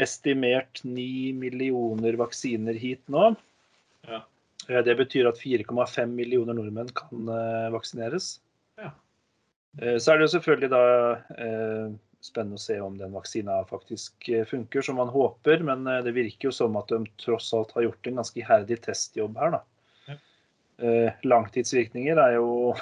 estimert 0.00 0.80
9 0.86 1.34
millioner 1.36 2.16
vaksiner 2.20 2.76
hit 2.78 3.02
nå. 3.12 3.32
Ja. 4.08 4.22
Eh, 4.68 4.82
Det 4.86 4.94
betyr 4.98 5.28
at 5.30 5.40
4,5 5.42 6.12
millioner 6.14 6.54
nordmenn 6.58 6.92
kan 6.96 7.28
eh, 7.34 7.70
vaksineres. 7.74 8.38
Ja. 8.78 8.92
Eh, 9.82 9.96
Så 9.98 10.12
er 10.12 10.18
det 10.20 10.28
jo 10.28 10.34
selvfølgelig 10.38 10.70
da 10.72 10.82
eh, 11.38 11.96
spennende 12.24 12.58
å 12.58 12.62
se 12.62 12.76
om 12.82 12.96
den 12.98 13.12
vaksina 13.14 13.60
faktisk 13.70 14.30
funker 14.50 14.82
som 14.82 14.96
man 14.98 15.10
håper, 15.14 15.60
men 15.62 15.84
det 16.02 16.14
virker 16.16 16.48
jo 16.48 16.54
som 16.54 16.74
at 16.80 16.90
de 16.90 17.04
tross 17.22 17.52
alt 17.54 17.70
har 17.76 17.84
gjort 17.86 18.06
en 18.10 18.18
ganske 18.18 18.40
iherdig 18.42 18.80
testjobb 18.86 19.38
her, 19.38 19.52
da. 19.54 19.60
Ja. 20.08 20.16
Eh, 20.82 21.12
Langtidsvirkninger 21.22 22.18
er 22.18 22.34
jo 22.40 22.74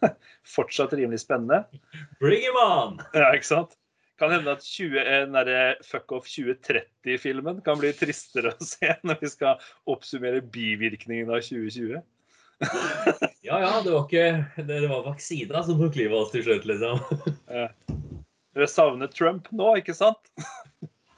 fortsatt 0.56 0.94
rimelig 0.98 1.22
spennende. 1.22 1.64
Bring 2.18 2.42
him 2.42 2.58
on! 2.58 2.98
Ja, 3.14 3.30
ikke 3.34 3.46
sant? 3.52 3.76
Kan 4.20 4.34
hende 4.34 4.52
at 4.52 4.64
20, 4.64 5.00
eh, 5.00 5.22
den 5.24 5.32
der 5.48 5.78
Fuck 5.86 6.12
Off 6.12 6.26
2030-filmen 6.28 7.62
kan 7.64 7.80
bli 7.80 7.92
tristere 7.96 8.52
å 8.52 8.64
se 8.64 8.92
når 9.00 9.20
vi 9.22 9.30
skal 9.32 9.62
oppsummere 9.88 10.42
bivirkningene 10.44 11.38
av 11.38 11.46
2020. 11.46 12.00
Ja 13.40 13.56
ja, 13.56 13.68
det 13.80 13.88
var 13.94 14.02
ikke 14.04 14.64
Det, 14.68 14.80
var 14.84 15.06
vaksina 15.06 15.62
som 15.64 15.78
tok 15.80 15.94
livet 15.96 16.12
av 16.12 16.26
oss 16.26 16.34
til 16.34 16.44
slutt, 16.44 16.66
liksom. 16.68 17.00
Dere 18.52 18.68
savner 18.68 19.08
Trump 19.08 19.48
nå, 19.56 19.70
ikke 19.80 19.96
sant? 19.96 20.28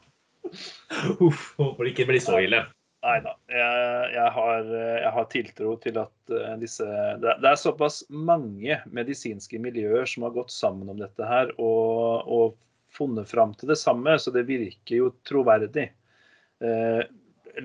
Uff, 1.26 1.48
håper 1.58 1.82
det 1.82 1.94
ikke 1.96 2.06
blir 2.12 2.22
så 2.22 2.38
ille. 2.44 2.62
Nei 3.02 3.18
da. 3.24 3.34
Jeg, 3.50 4.08
jeg, 4.14 4.30
har, 4.36 4.68
jeg 5.02 5.12
har 5.16 5.30
tiltro 5.32 5.74
til 5.82 5.98
at 5.98 6.34
eh, 6.36 6.54
disse 6.62 6.86
det, 7.18 7.34
det 7.42 7.50
er 7.50 7.58
såpass 7.58 8.04
mange 8.14 8.78
medisinske 8.94 9.58
miljøer 9.58 10.06
som 10.06 10.28
har 10.28 10.36
gått 10.36 10.54
sammen 10.54 10.92
om 10.92 11.02
dette 11.02 11.26
her 11.26 11.50
og, 11.56 12.30
og 12.30 12.54
funnet 12.92 13.28
fram 13.30 13.54
til 13.58 13.70
det 13.72 13.78
samme, 13.80 14.14
så 14.20 14.32
det 14.34 14.46
virker 14.48 14.98
jo 14.98 15.10
troverdig. 15.28 15.88
Eh, 16.62 17.02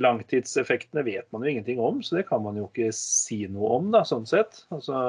langtidseffektene 0.01 1.03
vet 1.07 1.27
man 1.31 1.43
jo 1.43 1.51
ingenting 1.51 1.79
om, 1.79 2.01
så 2.03 2.17
det 2.17 2.27
kan 2.27 2.43
man 2.43 2.57
jo 2.59 2.67
ikke 2.67 2.89
si 2.95 3.43
noe 3.51 3.77
om, 3.79 3.89
da, 3.93 4.03
sånn 4.07 4.27
sett. 4.27 4.63
Altså, 4.73 4.99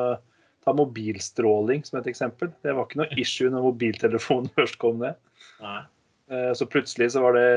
ta 0.64 0.74
mobilstråling 0.76 1.84
som 1.86 2.00
et 2.00 2.10
eksempel. 2.10 2.50
Det 2.62 2.74
var 2.76 2.86
ikke 2.86 3.02
noe 3.02 3.18
issue 3.20 3.50
når 3.50 3.70
mobiltelefonen 3.70 4.50
først 4.58 4.78
kom 4.82 5.00
ned. 5.02 5.18
Eh, 5.62 6.50
Så 6.54 6.68
plutselig 6.70 7.12
så 7.14 7.24
var 7.24 7.38
det 7.38 7.48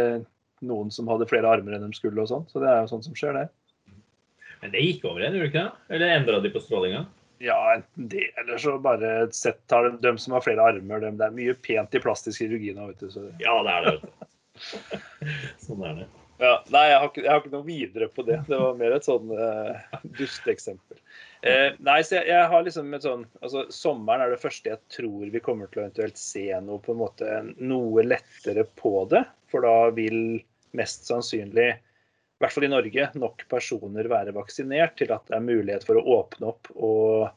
noen 0.65 0.91
som 0.93 1.09
hadde 1.09 1.27
flere 1.29 1.49
armer 1.49 1.75
enn 1.77 1.89
de 1.89 1.97
skulle 1.97 2.21
og 2.21 2.29
sånn. 2.29 2.45
Så 2.49 2.61
det 2.61 2.69
er 2.69 2.83
jo 2.83 2.91
sånt 2.93 3.09
som 3.09 3.17
skjer, 3.17 3.37
det. 3.41 3.47
Men 4.61 4.73
det 4.75 4.83
gikk 4.85 5.07
over 5.09 5.23
igjen, 5.23 5.39
gjorde 5.39 5.49
det 5.49 5.53
ikke? 5.55 5.69
Eller 5.89 6.15
endra 6.19 6.39
de 6.41 6.51
på 6.53 6.61
strålinga? 6.61 7.05
Ja, 7.41 7.57
enten 7.75 8.07
det, 8.11 8.27
eller 8.37 8.57
så 8.61 8.77
bare 8.79 9.31
sett 9.33 9.67
tar 9.67 9.83
de, 9.83 9.97
dem 10.03 10.17
som 10.21 10.35
har 10.37 10.45
flere 10.45 10.61
armer. 10.61 11.01
Dem. 11.01 11.17
Det 11.17 11.25
er 11.25 11.37
mye 11.37 11.55
pent 11.65 11.95
i 11.97 12.01
plastisk 12.03 12.43
kirurgi 12.43 12.73
nå, 12.77 12.91
vet 12.91 13.01
du. 13.01 13.09
Så. 13.13 13.27
Ja, 13.41 13.55
det 13.65 13.77
er 13.77 13.87
det. 13.87 14.11
Sånn 15.65 15.85
er 15.87 16.03
det. 16.03 16.09
Ja, 16.41 16.55
nei, 16.73 16.87
jeg 16.89 16.97
har, 16.97 17.09
ikke, 17.11 17.21
jeg 17.21 17.29
har 17.29 17.41
ikke 17.43 17.53
noe 17.53 17.65
videre 17.67 18.07
på 18.09 18.23
det. 18.25 18.39
Det 18.47 18.57
var 18.57 18.77
mer 18.79 18.95
et 18.95 19.05
sånn 19.05 19.29
uh, 19.29 19.97
dusteeksempel. 20.17 20.97
Uh, 21.45 21.77
nei, 21.85 21.99
så 22.05 22.17
jeg, 22.17 22.31
jeg 22.31 22.47
har 22.49 22.65
liksom 22.65 22.95
et 22.97 23.05
sånn 23.05 23.23
altså 23.41 23.63
Sommeren 23.73 24.23
er 24.25 24.33
det 24.33 24.41
første 24.41 24.69
jeg 24.69 24.81
tror 24.93 25.29
vi 25.33 25.41
kommer 25.41 25.69
til 25.69 25.81
å 25.81 25.85
eventuelt 25.85 26.17
se 26.21 26.47
noe 26.65 26.81
på 26.81 26.95
en 26.95 27.01
måte 27.01 27.37
noe 27.61 28.05
lettere 28.05 28.65
på 28.81 29.03
det. 29.13 29.21
For 29.53 29.65
da 29.65 29.91
vil 29.93 30.41
mest 30.77 31.05
sannsynlig, 31.09 31.75
i 32.41 32.43
hvert 32.43 32.55
fall 32.55 32.65
i 32.65 32.71
Norge, 32.71 33.03
nok 33.21 33.43
personer 33.51 34.07
være 34.09 34.33
vaksinert 34.33 34.95
til 34.97 35.11
at 35.13 35.27
det 35.29 35.35
er 35.37 35.43
mulighet 35.45 35.83
for 35.85 35.99
å 35.99 36.05
åpne 36.15 36.47
opp. 36.49 36.71
Og, 36.73 37.27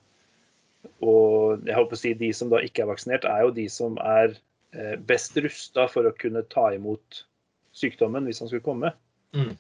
og 1.05 1.67
jeg 1.69 1.77
håper 1.77 1.99
å 1.99 2.01
si 2.01 2.13
de 2.17 2.31
som 2.33 2.49
da 2.49 2.63
ikke 2.65 2.87
er 2.87 2.89
vaksinert, 2.89 3.27
er 3.29 3.43
jo 3.45 3.53
de 3.53 3.67
som 3.69 3.99
er 4.01 4.33
eh, 4.73 4.95
best 4.97 5.37
rusta 5.45 5.85
for 5.93 6.09
å 6.09 6.15
kunne 6.17 6.41
ta 6.49 6.71
imot 6.73 7.21
sykdommen 7.77 8.25
hvis 8.25 8.41
han 8.41 8.49
skulle 8.49 8.65
komme. 8.65 8.95
Mm. 9.37 9.53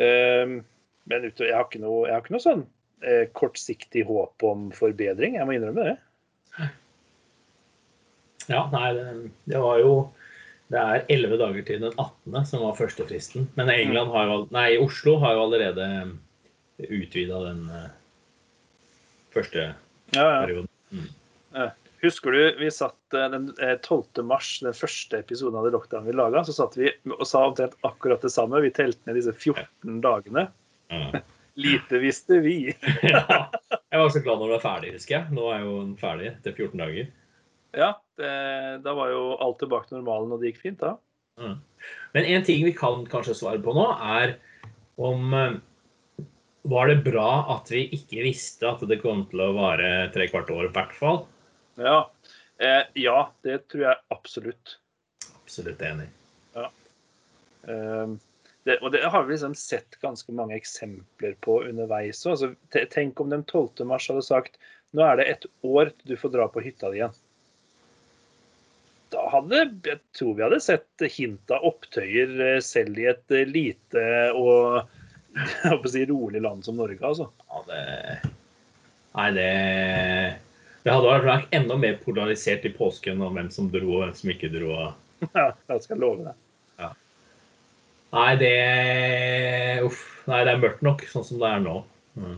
Um, 0.00 0.56
men 1.12 1.28
jeg, 1.28 1.52
har 1.52 1.68
ikke 1.68 1.84
noe, 1.84 2.06
jeg 2.08 2.16
har 2.16 2.24
ikke 2.24 2.38
noe 2.38 2.46
sånn 2.46 2.64
eh, 3.04 3.28
kortsiktig 3.36 4.06
håp 4.08 4.48
om 4.48 4.70
forbedring. 4.72 5.36
Jeg 5.36 5.44
må 5.44 5.58
innrømme 5.58 5.90
det. 5.90 5.98
Ja, 8.48 8.64
nei, 8.72 8.88
det, 8.96 9.10
det 9.52 9.60
var 9.60 9.84
jo 9.84 9.92
Det 10.72 10.80
er 10.80 11.04
elleve 11.12 11.36
dager 11.40 11.64
til 11.66 11.82
den 11.82 11.92
18., 12.00 12.38
som 12.48 12.62
var 12.64 12.78
første 12.78 13.04
fristen. 13.08 13.48
Men 13.58 13.70
England 13.72 14.12
har 14.14 14.30
jo, 14.30 14.38
nei, 14.54 14.68
Oslo 14.80 15.18
har 15.22 15.36
jo 15.36 15.44
allerede 15.48 15.88
utvida 16.88 17.42
den 17.44 17.66
eh, 17.70 17.90
første 19.34 19.66
Ja, 20.14 20.24
ja. 20.24 20.40
perioden. 20.46 20.70
Mm. 20.94 21.10
Husker 22.04 22.32
du 22.32 22.56
vi 22.58 22.70
satt 22.72 23.16
eh, 23.16 23.28
den 23.32 23.52
eh, 23.60 23.76
12. 23.76 24.24
mars, 24.28 24.58
den 24.64 24.76
første 24.76 25.20
episoden 25.22 25.56
av 25.58 25.68
The 25.68 25.72
Lockdown 25.76 26.08
vi 26.08 26.16
laga, 26.16 26.42
så 26.44 26.56
satt 26.56 26.76
vi 26.76 26.90
og 27.12 27.24
sa 27.28 27.46
omtrent 27.48 27.76
akkurat 27.86 28.24
det 28.24 28.32
samme. 28.34 28.60
Vi 28.64 28.72
telte 28.74 29.00
ned 29.08 29.20
disse 29.20 29.32
14 29.32 30.00
dagene. 30.04 30.48
Ja. 30.92 31.22
Lite 31.64 32.00
visste 32.02 32.40
vi. 32.42 32.58
ja. 33.14 33.46
Jeg 33.70 34.00
var 34.00 34.10
så 34.10 34.20
glad 34.24 34.40
når 34.40 34.48
det 34.48 34.56
var 34.56 34.64
ferdig, 34.64 34.96
husker 34.96 35.16
jeg. 35.16 35.36
Nå 35.36 35.46
er 35.54 35.62
jo 35.62 35.76
den 35.78 35.94
ferdig 36.00 36.32
etter 36.32 36.56
14 36.56 36.82
dager. 36.82 37.12
Ja, 37.74 37.92
det, 38.20 38.32
da 38.84 38.94
var 38.96 39.12
jo 39.12 39.22
alt 39.42 39.60
tilbake 39.62 39.90
til 39.90 40.00
normalen, 40.00 40.32
og 40.34 40.42
det 40.42 40.52
gikk 40.52 40.62
fint 40.62 40.82
da. 40.82 40.96
Mm. 41.40 41.56
Men 42.14 42.28
en 42.30 42.44
ting 42.46 42.64
vi 42.66 42.74
kan 42.76 43.06
kanskje 43.10 43.36
svare 43.38 43.62
på 43.62 43.74
nå, 43.76 43.86
er 44.18 44.36
om 45.02 45.34
eh, 45.34 45.56
var 46.70 46.88
det 46.88 47.02
bra 47.04 47.28
at 47.56 47.72
vi 47.72 47.86
ikke 47.96 48.24
visste 48.24 48.70
at 48.70 48.84
det 48.88 49.02
kom 49.02 49.26
til 49.30 49.42
å 49.44 49.52
vare 49.56 50.08
tre 50.14 50.28
kvart 50.30 50.52
år, 50.54 50.68
i 50.68 50.74
hvert 50.76 50.94
fall. 50.96 51.24
Ja. 51.80 51.98
Eh, 52.62 52.84
ja, 53.02 53.18
det 53.44 53.64
tror 53.68 53.88
jeg 53.88 54.04
absolutt. 54.14 54.78
Absolutt 55.42 55.82
enig. 55.84 56.08
Eh, 57.64 58.06
det, 58.64 58.78
og 58.80 58.92
det 58.92 59.02
har 59.04 59.26
vi 59.26 59.34
liksom 59.34 59.54
sett 59.58 59.98
ganske 60.00 60.32
mange 60.32 60.56
eksempler 60.56 61.36
på 61.44 61.60
underveis. 61.68 62.22
Altså, 62.26 62.54
tenk 62.72 63.20
om 63.20 63.32
den 63.32 63.44
12. 63.44 63.84
mars 63.88 64.08
hadde 64.08 64.24
sagt 64.24 64.56
nå 64.94 65.02
er 65.02 65.18
det 65.18 65.26
et 65.28 65.46
år 65.66 65.90
til 65.90 66.14
du 66.14 66.18
får 66.20 66.32
dra 66.36 66.46
på 66.48 66.62
hytta 66.64 66.92
di 66.92 67.00
igjen. 67.00 67.16
Da 69.14 69.24
hadde 69.30 69.64
jeg 69.86 70.00
tror 70.16 70.34
vi 70.36 70.44
hadde 70.44 70.60
sett 70.62 71.04
hint 71.14 71.52
av 71.54 71.66
opptøyer 71.70 72.34
eh, 72.42 72.60
selv 72.64 72.98
i 72.98 73.08
et 73.12 73.34
eh, 73.34 73.46
lite 73.48 74.06
og 74.34 74.82
jeg 75.38 75.70
håper 75.70 75.90
å 75.90 75.92
si, 75.92 76.04
rolig 76.10 76.42
land 76.42 76.66
som 76.66 76.78
Norge, 76.78 77.00
altså. 77.02 77.28
Ja, 77.50 77.62
det 77.68 78.32
Nei, 79.14 79.28
det 79.34 79.50
Det 80.82 80.92
hadde 80.94 81.18
vært 81.26 81.54
enda 81.54 81.78
mer 81.78 81.98
polarisert 82.02 82.66
i 82.66 82.72
påsken 82.74 83.22
om 83.22 83.38
hvem 83.38 83.50
som 83.54 83.70
dro 83.70 83.86
og 83.96 84.02
hvem 84.02 84.16
som 84.18 84.34
ikke 84.34 84.52
dro. 84.52 84.74
Ja, 85.38 85.52
jeg 85.70 85.84
skal 85.86 86.02
love 86.02 86.26
det. 86.26 86.34
Nei, 88.14 88.32
det 88.38 88.56
Uff. 89.82 90.02
Nei, 90.30 90.42
det 90.46 90.54
er 90.54 90.60
mørkt 90.62 90.84
nok 90.86 91.02
sånn 91.10 91.24
som 91.26 91.40
det 91.40 91.48
er 91.50 91.62
nå. 91.64 91.78
Mm. 92.14 92.36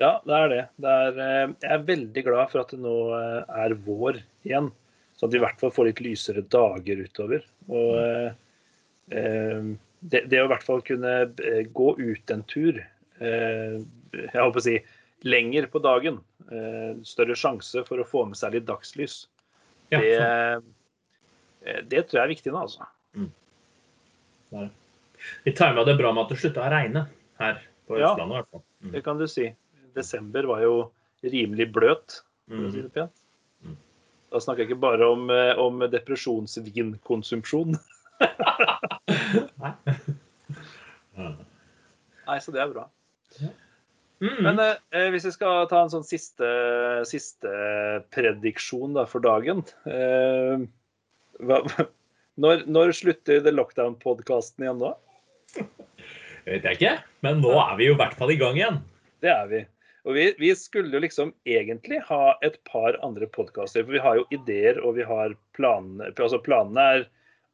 Ja, 0.00 0.16
det 0.26 0.38
er 0.38 0.48
det. 0.50 0.62
det 0.82 0.94
er, 1.06 1.20
eh, 1.22 1.52
jeg 1.62 1.74
er 1.76 1.84
veldig 1.88 2.24
glad 2.26 2.50
for 2.52 2.62
at 2.64 2.72
det 2.74 2.80
nå 2.82 2.96
er 3.14 3.76
vår 3.86 4.18
igjen. 4.48 4.72
Sånn 5.22 5.28
at 5.30 5.34
vi 5.36 5.38
i 5.38 5.44
hvert 5.44 5.60
fall 5.62 5.70
får 5.70 5.86
litt 5.86 6.00
lysere 6.02 6.42
dager 6.50 6.98
utover. 7.06 7.44
Og 7.70 7.92
eh, 7.94 8.32
eh, 9.14 9.68
det, 10.02 10.24
det 10.32 10.40
å 10.42 10.48
i 10.48 10.50
hvert 10.50 10.66
fall 10.66 10.82
kunne 10.82 11.12
eh, 11.46 11.60
gå 11.70 11.92
ut 12.00 12.32
en 12.34 12.42
tur, 12.50 12.80
eh, 13.22 13.76
jeg 14.18 14.34
håper 14.34 14.58
å 14.58 14.64
si 14.66 14.74
lenger 15.22 15.68
på 15.70 15.78
dagen, 15.78 16.18
eh, 16.50 16.98
større 17.06 17.36
sjanse 17.38 17.84
for 17.86 18.02
å 18.02 18.08
få 18.08 18.24
med 18.26 18.40
seg 18.40 18.56
litt 18.56 18.66
dagslys, 18.66 19.28
Ja, 19.94 20.00
det, 20.02 20.10
eh, 20.18 21.80
det 21.86 22.08
tror 22.08 22.18
jeg 22.18 22.24
er 22.26 22.32
viktig 22.34 22.50
nå, 22.50 22.64
altså. 22.66 22.90
Mm. 23.14 23.30
er 24.58 24.66
det. 24.66 24.70
Vi 25.46 25.52
tima 25.54 25.84
det 25.86 25.94
bra 26.02 26.10
med 26.10 26.24
at 26.24 26.34
det 26.34 26.40
slutta 26.42 26.66
å 26.66 26.70
regne 26.74 27.06
her 27.38 27.60
på. 27.86 27.94
Østlandet. 28.00 28.50
Ja. 28.50 28.62
Mm. 28.82 28.92
Det 28.96 29.04
kan 29.06 29.22
du 29.22 29.28
si. 29.30 29.52
Desember 29.94 30.50
var 30.50 30.66
jo 30.66 30.74
rimelig 31.22 31.70
bløt, 31.70 32.22
for 32.50 32.66
å 32.66 32.72
si 32.74 32.80
Mm. 32.82 32.88
det 32.88 32.94
pent. 32.98 33.21
Da 34.32 34.40
snakker 34.40 34.64
jeg 34.64 34.72
ikke 34.72 34.84
bare 34.86 35.08
om, 35.12 35.26
eh, 35.30 35.52
om 35.60 35.82
depresjonsvinkonsumpsjon. 35.92 37.76
Nei. 39.60 39.74
Nei, 42.22 42.38
så 42.40 42.54
det 42.54 42.62
er 42.62 42.70
bra. 42.72 42.86
Mm. 44.22 44.38
Men 44.46 44.60
eh, 44.62 45.08
hvis 45.12 45.26
vi 45.26 45.32
skal 45.34 45.66
ta 45.68 45.82
en 45.82 45.90
sånn 45.92 46.06
siste, 46.06 46.48
siste 47.08 47.50
prediksjon 48.14 48.94
da, 48.94 49.02
for 49.10 49.24
dagen 49.24 49.64
eh, 49.90 50.62
hva, 51.42 51.58
når, 52.42 52.62
når 52.70 52.94
slutter 52.96 53.42
The 53.42 53.52
Lockdown-podkasten 53.52 54.64
igjen 54.64 54.84
da? 54.84 54.94
Det 56.42 56.56
vet 56.56 56.64
jeg 56.66 56.78
ikke, 56.78 56.94
men 57.22 57.38
nå 57.38 57.52
er 57.54 57.76
vi 57.78 57.86
jo 57.86 57.94
i 57.94 57.98
hvert 58.00 58.16
fall 58.18 58.32
i 58.34 58.38
gang 58.40 58.56
igjen. 58.58 58.78
Det 59.22 59.30
er 59.30 59.44
vi. 59.46 59.60
Og 60.02 60.16
vi, 60.16 60.24
vi 60.38 60.50
skulle 60.58 60.90
jo 60.90 61.02
liksom 61.04 61.30
egentlig 61.46 62.00
ha 62.08 62.34
et 62.42 62.58
par 62.66 62.96
andre 63.06 63.28
podkaster, 63.30 63.84
for 63.84 63.94
vi 63.94 64.02
har 64.02 64.18
jo 64.18 64.24
ideer 64.34 64.80
og 64.82 64.96
vi 64.98 65.06
har 65.06 65.36
planene. 65.56 66.10
Altså 66.16 66.40
planene 66.42 66.86
er 66.96 67.04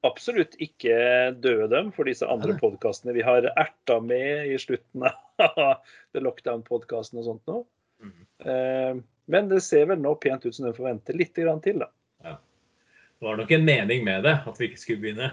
absolutt 0.06 0.54
ikke 0.62 0.96
døde 1.42 1.68
dem 1.74 1.90
for 1.92 2.08
disse 2.08 2.26
andre 2.30 2.54
podkastene 2.60 3.12
vi 3.16 3.24
har 3.26 3.50
erta 3.58 3.98
med 4.00 4.48
i 4.48 4.56
slutten 4.60 5.04
av 5.10 5.76
Lockdown-podkasten 6.28 7.20
og 7.20 7.28
sånt 7.28 7.50
nå. 7.50 7.60
Mm. 8.00 8.18
Eh, 8.46 9.04
Men 9.28 9.52
det 9.52 9.60
ser 9.66 9.90
vel 9.90 10.00
nå 10.00 10.14
pent 10.22 10.46
ut 10.46 10.54
som 10.54 10.70
den 10.70 10.76
får 10.76 10.92
vente 10.92 11.16
litt 11.18 11.34
til, 11.36 11.82
da. 11.82 11.90
Det 13.18 13.26
var 13.26 13.36
nok 13.36 13.50
en 13.50 13.64
mening 13.66 14.04
med 14.06 14.22
det, 14.22 14.36
at 14.46 14.60
vi 14.60 14.70
ikke 14.70 14.80
skulle 14.80 15.02
begynne. 15.02 15.32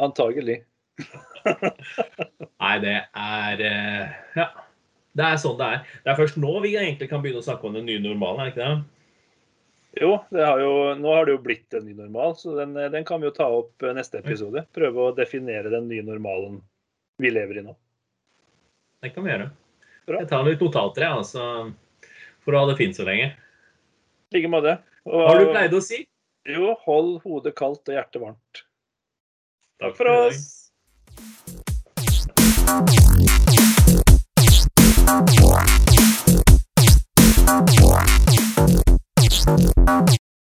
Antagelig. 0.00 0.62
Nei, 2.62 2.74
det 2.82 2.96
er 3.12 3.62
eh, 3.68 4.16
Ja. 4.40 4.48
Det 5.18 5.26
er 5.26 5.40
sånn 5.42 5.58
det 5.58 5.66
er. 5.74 5.82
Det 6.04 6.12
er 6.12 6.18
først 6.20 6.38
nå 6.38 6.52
vi 6.62 6.76
egentlig 6.78 7.08
kan 7.10 7.22
begynne 7.24 7.42
å 7.42 7.46
snakke 7.46 7.66
om 7.66 7.74
den 7.74 7.88
nye 7.88 8.02
normalen, 8.02 8.40
er 8.40 8.46
det 8.48 8.54
ikke 8.54 8.68
det? 8.68 8.78
Jo, 9.98 10.10
det 10.30 10.44
har 10.44 10.60
jo, 10.62 10.72
nå 11.00 11.14
har 11.14 11.26
det 11.26 11.32
jo 11.34 11.40
blitt 11.42 11.74
en 11.74 11.86
ny 11.88 11.94
normal, 11.96 12.36
så 12.38 12.54
den, 12.58 12.76
den 12.92 13.06
kan 13.08 13.18
vi 13.22 13.26
jo 13.26 13.34
ta 13.34 13.48
opp 13.50 13.82
eh, 13.82 13.94
neste 13.96 14.20
episode. 14.20 14.62
Prøve 14.76 15.08
å 15.08 15.14
definere 15.16 15.72
den 15.72 15.88
nye 15.90 16.04
normalen 16.06 16.60
vi 17.18 17.32
lever 17.34 17.58
i 17.58 17.64
nå. 17.66 17.74
Det 19.02 19.10
kan 19.14 19.26
vi 19.26 19.32
gjøre. 19.32 19.48
Bra. 20.08 20.20
Jeg 20.22 20.30
tar 20.30 20.46
litt 20.46 20.62
notater, 20.62 21.02
jeg, 21.02 21.12
altså, 21.24 21.42
for 22.44 22.54
å 22.54 22.62
ha 22.62 22.70
det 22.70 22.78
fint 22.78 22.96
så 22.96 23.04
lenge. 23.08 23.32
I 24.30 24.38
like 24.38 24.52
måte. 24.52 24.78
Hva 25.08 25.32
har 25.32 25.42
du 25.42 25.50
pleid 25.50 25.74
å 25.74 25.82
si? 25.82 26.04
Jo, 26.48 26.76
hold 26.84 27.18
hodet 27.24 27.54
kaldt 27.58 27.88
og 27.90 27.96
hjertet 27.96 28.22
varmt. 28.22 28.54
Takk 29.82 29.94
for 29.98 30.06
i 32.68 33.37
dag. 35.08 35.38
oss. 39.88 40.17